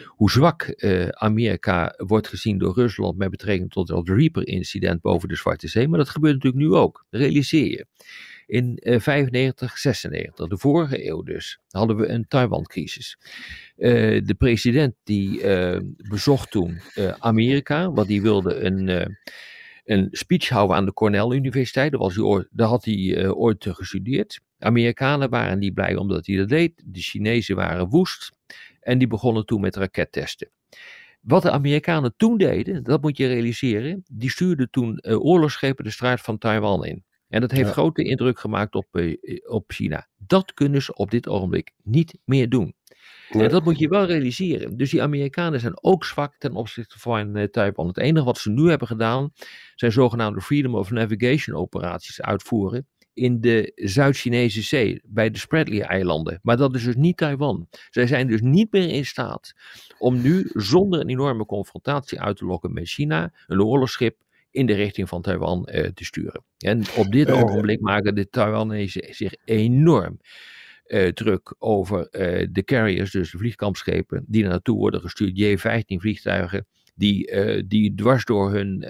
hoe 0.07 0.31
zwak 0.31 0.75
Amerika 1.11 1.95
wordt 1.97 2.29
gezien 2.29 2.59
door 2.59 2.75
Rusland 2.75 3.17
met 3.17 3.31
betrekking 3.31 3.71
tot 3.71 3.89
het 3.89 4.09
Reaper-incident 4.09 5.01
boven 5.01 5.29
de 5.29 5.37
Zwarte 5.37 5.69
Zee. 5.69 5.89
Maar 5.89 5.99
dat 5.99 6.09
gebeurt 6.09 6.35
natuurlijk 6.35 6.63
nu 6.63 6.73
ook, 6.73 7.05
realiseer 7.11 7.71
je. 7.71 7.87
In 8.47 8.81
95, 8.83 9.79
96, 9.79 10.49
de 10.49 10.59
vorige 10.59 11.09
eeuw 11.09 11.23
dus, 11.23 11.59
hadden 11.69 11.97
we 11.97 12.09
een 12.09 12.29
Taiwan-crisis. 12.29 13.19
Uh, 13.77 14.23
de 14.25 14.35
president 14.39 14.95
die 15.05 15.43
uh, 15.43 15.81
bezocht 15.97 16.51
toen 16.51 16.81
Amerika, 17.19 17.93
want 17.93 18.09
die 18.09 18.23
wilde 18.23 18.55
een, 18.55 19.17
een 19.85 20.09
speech 20.11 20.49
houden 20.49 20.77
aan 20.77 20.85
de 20.85 20.93
Cornell 20.93 21.31
Universiteit. 21.31 21.93
Daar, 21.93 22.01
hij 22.01 22.47
daar 22.51 22.69
had 22.69 22.85
hij 22.85 23.29
ooit 23.29 23.67
gestudeerd. 23.69 24.41
Amerikanen 24.59 25.31
waren 25.31 25.59
niet 25.59 25.75
blij 25.75 25.97
omdat 25.97 26.27
hij 26.27 26.37
dat 26.37 26.49
deed. 26.49 26.83
De 26.85 27.01
Chinezen 27.01 27.57
waren 27.57 27.89
woest. 27.89 28.33
En 28.81 28.99
die 28.99 29.09
begonnen 29.09 29.47
toen 29.47 29.61
met 29.61 29.77
rakettesten. 29.77 30.51
Wat 31.21 31.43
de 31.43 31.51
Amerikanen 31.51 32.15
toen 32.17 32.39
deden, 32.39 32.83
dat 32.83 33.03
moet 33.03 33.17
je 33.17 33.27
realiseren, 33.27 34.03
die 34.13 34.31
stuurden 34.31 34.71
toen 34.71 35.05
oorlogsschepen 35.05 35.85
de 35.85 35.91
straat 35.91 36.21
van 36.21 36.39
Taiwan 36.39 36.85
in. 36.85 37.05
En 37.29 37.41
dat 37.41 37.51
heeft 37.51 37.67
ja. 37.67 37.73
grote 37.73 38.03
indruk 38.03 38.39
gemaakt 38.39 38.75
op, 38.75 38.87
op 39.47 39.65
China. 39.73 40.09
Dat 40.17 40.55
kunnen 40.55 40.83
ze 40.83 40.95
op 40.95 41.11
dit 41.11 41.29
ogenblik 41.29 41.73
niet 41.83 42.19
meer 42.25 42.49
doen. 42.49 42.75
En 43.31 43.49
dat 43.49 43.65
moet 43.65 43.79
je 43.79 43.89
wel 43.89 44.05
realiseren. 44.05 44.77
Dus 44.77 44.91
die 44.91 45.03
Amerikanen 45.03 45.61
zijn 45.61 45.83
ook 45.83 46.05
zwak 46.05 46.35
ten 46.39 46.55
opzichte 46.55 46.99
van 46.99 47.37
uh, 47.37 47.45
Taiwan. 47.45 47.87
Het 47.87 47.99
enige 47.99 48.25
wat 48.25 48.39
ze 48.39 48.51
nu 48.51 48.69
hebben 48.69 48.89
gedaan, 48.89 49.33
zijn 49.75 49.93
zogenaamde 49.93 50.41
Freedom 50.41 50.75
of 50.75 50.91
Navigation 50.91 51.57
operaties 51.57 52.21
uitvoeren 52.21 52.87
in 53.17 53.41
de 53.41 53.73
Zuid-Chinese 53.75 54.63
Zee, 54.63 55.01
bij 55.05 55.31
de 55.31 55.39
Spratly-eilanden. 55.39 56.39
Maar 56.43 56.57
dat 56.57 56.75
is 56.75 56.85
dus 56.85 56.97
niet 56.97 57.17
Taiwan. 57.17 57.69
Zij 57.91 58.07
zijn 58.07 58.27
dus 58.27 58.41
niet 58.41 58.73
meer 58.73 58.89
in 58.89 59.07
staat 59.07 59.53
om 59.99 60.23
nu 60.23 60.51
zonder 60.53 61.01
een 61.01 61.09
enorme 61.09 61.47
confrontatie 61.47 62.21
uit 62.21 62.37
te 62.37 62.45
lokken 62.45 62.73
met 62.73 62.89
China, 62.89 63.33
een 63.47 63.63
oorlogsschip 63.63 64.17
in 64.57 64.67
de 64.67 64.75
richting 64.75 65.09
van 65.09 65.23
Taiwan 65.23 65.69
uh, 65.73 65.85
te 65.85 66.05
sturen. 66.05 66.45
En 66.59 66.83
op 66.97 67.13
dit 67.13 67.29
uh, 67.29 67.43
ogenblik 67.43 67.81
maken 67.81 68.15
de 68.15 68.29
Taiwanese 68.29 69.07
zich 69.11 69.35
enorm 69.45 70.21
uh, 70.87 71.09
druk 71.09 71.55
over 71.59 72.09
uh, 72.11 72.47
de 72.51 72.65
carriers, 72.65 73.11
dus 73.11 73.31
de 73.31 73.39
vliegkampschepen, 73.39 74.25
die 74.27 74.43
er 74.43 74.49
naartoe 74.49 74.77
worden 74.77 75.01
gestuurd, 75.01 75.39
J-15 75.39 75.85
vliegtuigen, 75.87 76.67
die, 76.95 77.31
uh, 77.31 77.63
die 77.67 77.95
dwars 77.95 78.25
door 78.25 78.53
hun, 78.53 78.85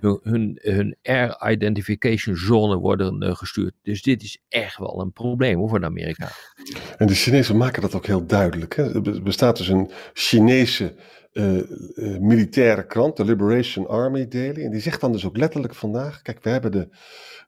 hun, 0.00 0.20
hun, 0.22 0.58
hun, 0.62 0.96
air 1.02 1.50
identification 1.50 2.36
zone 2.36 2.76
worden 2.76 3.36
gestuurd. 3.36 3.74
Dus 3.82 4.02
dit 4.02 4.22
is 4.22 4.38
echt 4.48 4.78
wel 4.78 5.00
een 5.00 5.12
probleem 5.12 5.58
hoor, 5.58 5.68
voor 5.68 5.84
Amerika. 5.84 6.28
En 6.96 7.06
de 7.06 7.14
Chinezen 7.14 7.56
maken 7.56 7.82
dat 7.82 7.94
ook 7.94 8.06
heel 8.06 8.26
duidelijk. 8.26 8.76
Hè? 8.76 8.94
Er 8.94 9.22
bestaat 9.22 9.56
dus 9.56 9.68
een 9.68 9.90
Chinese 10.12 10.94
uh, 11.32 11.54
uh, 11.54 12.18
militaire 12.18 12.86
krant, 12.86 13.16
de 13.16 13.24
Liberation 13.24 13.88
Army 13.88 14.28
Daily. 14.28 14.64
En 14.64 14.70
die 14.70 14.80
zegt 14.80 15.00
dan 15.00 15.12
dus 15.12 15.26
ook 15.26 15.36
letterlijk 15.36 15.74
vandaag: 15.74 16.22
kijk, 16.22 16.42
we 16.42 16.50
hebben 16.50 16.72
de 16.72 16.88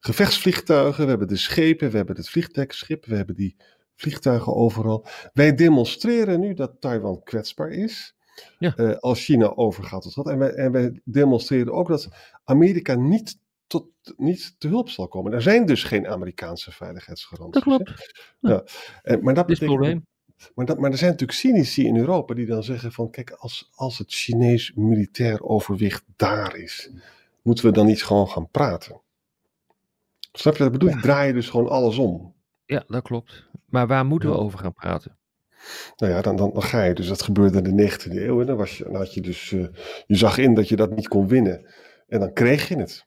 gevechtsvliegtuigen, 0.01 1.05
we 1.05 1.11
hebben 1.11 1.29
de 1.29 1.37
schepen, 1.37 1.91
we 1.91 1.97
hebben 1.97 2.17
het 2.17 2.29
vliegdekschip, 2.29 3.05
we 3.07 3.17
hebben 3.17 3.35
die 3.35 3.57
vliegtuigen 3.97 4.55
overal. 4.55 5.07
Wij 5.33 5.55
demonstreren 5.55 6.41
nu 6.41 6.55
dat 6.55 6.81
Taiwan 6.81 7.23
kwetsbaar 7.23 7.71
is. 7.71 8.15
Ja. 8.59 8.75
Uh, 8.77 8.97
als 8.97 9.25
China 9.25 9.55
overgaat 9.55 10.03
tot 10.03 10.15
dat. 10.15 10.29
En 10.29 10.39
wij, 10.39 10.51
en 10.51 10.73
wij 10.73 11.01
demonstreren 11.05 11.73
ook 11.73 11.89
dat 11.89 12.09
Amerika 12.45 12.95
niet, 12.95 13.39
tot, 13.67 13.89
niet 14.17 14.55
te 14.59 14.69
hulp 14.69 14.89
zal 14.89 15.09
komen. 15.09 15.33
Er 15.33 15.43
zijn 15.43 15.67
dus 15.67 15.85
geen 15.85 16.09
Amerikaanse 16.09 16.73
veiligheidsgaranties. 16.73 17.63
Dat 17.63 17.63
klopt. 17.63 18.13
Ja. 18.41 18.51
ja. 18.51 18.65
En, 19.03 19.23
maar 19.23 19.35
dat 19.35 19.51
is 19.51 19.59
het 19.59 19.69
probleem. 19.69 20.07
Maar, 20.55 20.67
dat, 20.67 20.79
maar 20.79 20.91
er 20.91 20.99
zijn 20.99 21.11
natuurlijk 21.11 21.39
cynici 21.39 21.87
in 21.87 21.97
Europa 21.97 22.35
die 22.35 22.47
dan 22.47 22.63
zeggen 22.63 22.93
van 22.93 23.11
kijk, 23.11 23.31
als, 23.31 23.71
als 23.75 23.99
het 23.99 24.13
Chinees 24.13 24.73
militair 24.75 25.43
overwicht 25.43 26.05
daar 26.17 26.57
is, 26.57 26.91
moeten 27.43 27.65
we 27.65 27.73
dan 27.73 27.87
niet 27.87 28.05
gewoon 28.05 28.29
gaan 28.29 28.51
praten? 28.51 29.01
Snap 30.33 30.57
je 30.57 30.65
wat 30.65 30.73
ik 30.73 30.79
bedoel? 30.79 30.95
Ja. 30.95 31.01
Draai 31.01 31.27
je 31.27 31.33
dus 31.33 31.49
gewoon 31.51 31.69
alles 31.69 31.99
om. 31.99 32.35
Ja, 32.67 32.85
dat 32.87 33.03
klopt. 33.03 33.49
Maar 33.69 33.87
waar 33.87 34.07
moeten 34.07 34.29
ja. 34.29 34.35
we 34.35 34.41
over 34.41 34.59
gaan 34.59 34.73
praten? 34.73 35.17
Nou 35.97 36.13
ja, 36.13 36.21
dan, 36.21 36.37
dan, 36.37 36.51
dan, 36.53 36.63
ga 36.63 36.83
je 36.83 36.95
dus, 36.95 37.09
dat 37.09 37.23
gebeurde 37.23 37.59
in 37.59 37.77
de 37.77 37.91
19e 37.91 38.13
eeuw. 38.13 38.41
En 38.41 38.47
dan, 38.47 38.57
was 38.57 38.79
je, 38.79 38.85
dan 38.85 38.95
had 38.95 39.15
je 39.15 39.21
dus, 39.21 39.51
uh, 39.51 39.67
je 40.07 40.17
zag 40.17 40.39
in 40.39 40.55
dat 40.55 40.69
je 40.69 40.77
dat 40.77 40.95
niet 40.95 41.09
kon 41.09 41.29
winnen. 41.29 41.75
En 42.09 42.21
dan 42.21 42.33
kreeg 42.33 42.69
je 42.69 42.77
het. 42.77 43.07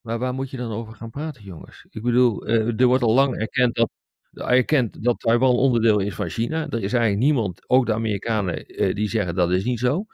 Maar 0.00 0.18
waar 0.18 0.34
moet 0.34 0.50
je 0.50 0.56
dan 0.56 0.72
over 0.72 0.94
gaan 0.94 1.10
praten, 1.10 1.42
jongens? 1.42 1.86
Ik 1.90 2.02
bedoel, 2.02 2.48
uh, 2.48 2.80
er 2.80 2.86
wordt 2.86 3.02
al 3.02 3.14
lang 3.14 3.36
erkend 3.36 3.74
dat 3.74 3.90
erkent 4.36 5.04
dat 5.04 5.20
Taiwan 5.20 5.56
onderdeel 5.56 5.98
is 5.98 6.14
van 6.14 6.28
China. 6.28 6.68
Er 6.68 6.82
is 6.82 6.92
eigenlijk 6.92 7.24
niemand, 7.24 7.68
ook 7.68 7.86
de 7.86 7.92
Amerikanen, 7.92 8.82
uh, 8.82 8.94
die 8.94 9.08
zeggen 9.08 9.34
dat 9.34 9.50
is 9.50 9.64
niet 9.64 9.78
zo. 9.78 10.04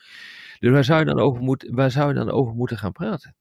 Dus 0.58 0.70
waar 0.70 0.84
zou, 0.84 0.98
je 0.98 1.04
dan 1.04 1.18
over 1.18 1.42
moeten, 1.42 1.74
waar 1.74 1.90
zou 1.90 2.08
je 2.08 2.14
dan 2.14 2.30
over 2.30 2.54
moeten 2.54 2.78
gaan 2.78 2.92
praten? 2.92 3.36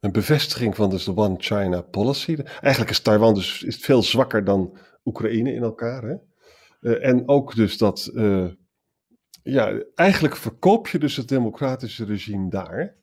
Een 0.00 0.12
bevestiging 0.12 0.74
van 0.76 0.90
dus 0.90 1.04
de 1.04 1.16
One 1.16 1.34
China 1.38 1.80
policy. 1.80 2.36
Eigenlijk 2.36 2.90
is 2.90 3.00
Taiwan 3.00 3.34
dus 3.34 3.62
is 3.62 3.76
veel 3.76 4.02
zwakker 4.02 4.44
dan 4.44 4.78
Oekraïne 5.04 5.52
in 5.52 5.62
elkaar. 5.62 6.02
Hè? 6.02 6.16
Uh, 6.80 7.06
en 7.08 7.28
ook 7.28 7.54
dus 7.54 7.78
dat, 7.78 8.10
uh, 8.14 8.46
ja, 9.42 9.82
eigenlijk 9.94 10.36
verkoop 10.36 10.88
je 10.88 10.98
dus 10.98 11.16
het 11.16 11.28
democratische 11.28 12.04
regime 12.04 12.50
daar. 12.50 12.96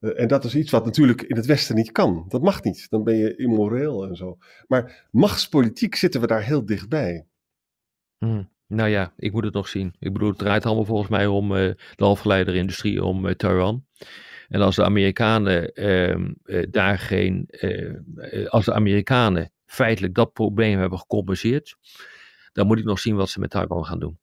Uh, 0.00 0.20
en 0.20 0.28
dat 0.28 0.44
is 0.44 0.54
iets 0.54 0.70
wat 0.70 0.84
natuurlijk 0.84 1.22
in 1.22 1.36
het 1.36 1.46
Westen 1.46 1.74
niet 1.74 1.92
kan. 1.92 2.24
Dat 2.28 2.42
mag 2.42 2.62
niet. 2.62 2.86
Dan 2.90 3.04
ben 3.04 3.16
je 3.16 3.36
immoreel 3.36 4.06
en 4.06 4.16
zo. 4.16 4.38
Maar 4.66 5.08
machtspolitiek 5.10 5.94
zitten 5.94 6.20
we 6.20 6.26
daar 6.26 6.42
heel 6.42 6.64
dichtbij. 6.64 7.26
Hmm. 8.18 8.50
Nou 8.66 8.88
ja, 8.88 9.12
ik 9.16 9.32
moet 9.32 9.44
het 9.44 9.54
nog 9.54 9.68
zien. 9.68 9.94
Ik 9.98 10.12
bedoel, 10.12 10.28
het 10.28 10.38
draait 10.38 10.66
allemaal 10.66 10.84
volgens 10.84 11.08
mij 11.08 11.26
om 11.26 11.52
uh, 11.52 11.58
de 11.94 12.04
halfgeleiderindustrie, 12.04 13.04
om 13.04 13.26
uh, 13.26 13.34
Taiwan. 13.34 13.84
En 14.48 14.60
als 14.60 14.76
de 14.76 14.84
Amerikanen 14.84 15.72
ehm, 15.72 16.32
daar 16.70 16.98
geen. 16.98 17.48
als 18.48 18.64
de 18.64 18.72
Amerikanen 18.72 19.52
feitelijk 19.66 20.14
dat 20.14 20.32
probleem 20.32 20.78
hebben 20.78 20.98
gecompenseerd. 20.98 21.76
dan 22.52 22.66
moet 22.66 22.78
ik 22.78 22.84
nog 22.84 22.98
zien 22.98 23.16
wat 23.16 23.30
ze 23.30 23.40
met 23.40 23.50
Taiwan 23.50 23.84
gaan 23.84 23.98
doen. 23.98 24.18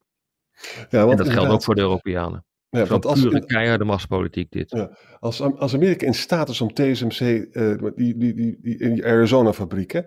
Ja, 0.90 1.08
en 1.08 1.18
dat 1.18 1.30
geldt 1.30 1.52
ook 1.52 1.64
voor 1.64 1.76
de 1.76 1.82
Europeanen. 1.82 2.46
Ja, 2.70 2.86
want 2.86 3.06
als, 3.06 3.22
pure 3.22 3.46
keiharde 3.46 3.84
machtspolitiek 3.84 4.52
dit. 4.52 4.72
Ja, 4.72 4.98
als, 5.20 5.42
als 5.42 5.74
Amerika 5.74 6.06
in 6.06 6.14
staat 6.14 6.50
is 6.50 6.62
om 6.62 6.74
TSMC, 6.74 7.20
uh, 7.20 7.78
die, 7.96 8.18
die, 8.18 8.34
die, 8.34 8.58
die, 8.62 8.78
in 8.78 8.94
die 8.94 9.06
Arizona 9.06 9.54
fabrieken, 9.54 10.06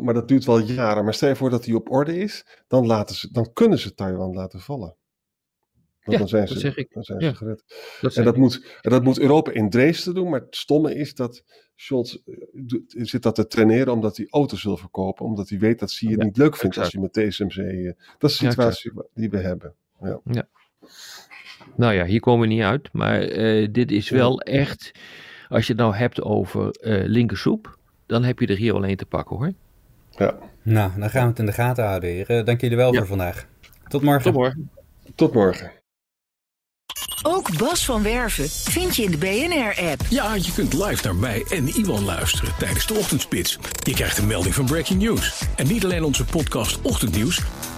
maar 0.00 0.14
dat 0.14 0.28
duurt 0.28 0.44
wel 0.44 0.58
jaren, 0.58 1.04
maar 1.04 1.14
stel 1.14 1.28
je 1.28 1.36
voor 1.36 1.50
dat 1.50 1.64
die 1.64 1.74
op 1.74 1.90
orde 1.90 2.16
is, 2.16 2.46
dan, 2.68 2.86
laten 2.86 3.16
ze, 3.16 3.32
dan 3.32 3.52
kunnen 3.52 3.78
ze 3.78 3.94
Taiwan 3.94 4.34
laten 4.34 4.60
vallen. 4.60 4.96
Want 6.00 6.12
ja, 6.12 6.18
dan 6.18 6.28
zijn 6.28 6.48
ze, 6.48 6.52
dat 6.52 6.62
zeg 6.62 6.76
ik. 6.76 6.92
Dan 6.92 7.02
zijn 7.02 7.20
ja, 7.20 7.30
ze 7.30 7.36
gered. 7.36 7.64
Dat 8.00 8.16
en, 8.16 8.24
dat 8.24 8.36
moet, 8.36 8.78
en 8.80 8.90
dat 8.90 9.02
moet 9.02 9.18
Europa 9.18 9.52
in 9.52 9.70
Dresden 9.70 10.14
doen, 10.14 10.30
maar 10.30 10.40
het 10.40 10.56
stomme 10.56 10.94
is 10.94 11.14
dat 11.14 11.44
Scholz 11.76 12.16
zit 12.88 13.22
dat 13.22 13.34
te 13.34 13.46
traineren 13.46 13.92
omdat 13.92 14.16
hij 14.16 14.26
auto's 14.30 14.62
wil 14.64 14.76
verkopen, 14.76 15.24
omdat 15.24 15.48
hij 15.48 15.58
weet 15.58 15.78
dat 15.78 15.90
het 15.90 15.98
ja, 15.98 16.24
niet 16.24 16.36
leuk 16.36 16.56
vindt 16.56 16.76
exact. 16.76 16.78
als 16.78 17.12
hij 17.12 17.22
met 17.24 17.30
TSMC... 17.30 17.56
Uh, 17.56 17.92
dat 18.18 18.30
is 18.30 18.38
de 18.38 18.48
situatie 18.48 18.92
die 19.14 19.30
we 19.30 19.38
hebben. 19.38 19.74
Ja. 20.00 20.48
Nou 21.76 21.94
ja, 21.94 22.04
hier 22.04 22.20
komen 22.20 22.48
we 22.48 22.54
niet 22.54 22.62
uit. 22.62 22.88
Maar 22.92 23.28
uh, 23.28 23.68
dit 23.72 23.90
is 23.90 24.10
wel 24.10 24.40
echt. 24.40 24.92
Als 25.48 25.66
je 25.66 25.72
het 25.72 25.82
nou 25.82 25.94
hebt 25.94 26.22
over 26.22 26.76
uh, 26.80 27.02
linkersoep. 27.06 27.78
dan 28.06 28.24
heb 28.24 28.38
je 28.38 28.46
er 28.46 28.56
hier 28.56 28.74
alleen 28.74 28.96
te 28.96 29.06
pakken 29.06 29.36
hoor. 29.36 29.52
Ja. 30.10 30.34
Nou, 30.62 30.90
dan 30.98 31.10
gaan 31.10 31.22
we 31.22 31.28
het 31.28 31.38
in 31.38 31.46
de 31.46 31.52
gaten 31.52 31.84
houden, 31.84 32.10
heren. 32.10 32.44
Dank 32.44 32.60
jullie 32.60 32.76
wel 32.76 32.92
ja. 32.92 32.98
voor 32.98 33.06
vandaag. 33.06 33.46
Tot 33.88 34.02
morgen. 34.02 34.22
Tot 34.22 34.34
morgen. 34.34 34.70
Tot 35.14 35.34
morgen. 35.34 35.70
Ook 37.22 37.58
Bas 37.58 37.84
van 37.84 38.02
Werven 38.02 38.48
vind 38.48 38.96
je 38.96 39.02
in 39.02 39.10
de 39.10 39.18
BNR-app. 39.18 40.00
Ja, 40.08 40.34
je 40.34 40.52
kunt 40.54 40.72
live 40.72 41.04
naar 41.04 41.14
mij 41.14 41.44
en 41.50 41.68
Iwan 41.68 42.04
luisteren 42.04 42.52
tijdens 42.58 42.86
de 42.86 42.94
ochtendspits. 42.94 43.58
Je 43.82 43.92
krijgt 43.92 44.18
een 44.18 44.26
melding 44.26 44.54
van 44.54 44.64
Breaking 44.64 45.02
News. 45.02 45.48
En 45.56 45.66
niet 45.66 45.84
alleen 45.84 46.04
onze 46.04 46.24
podcast 46.24 46.80
Ochtendnieuws 46.82 47.42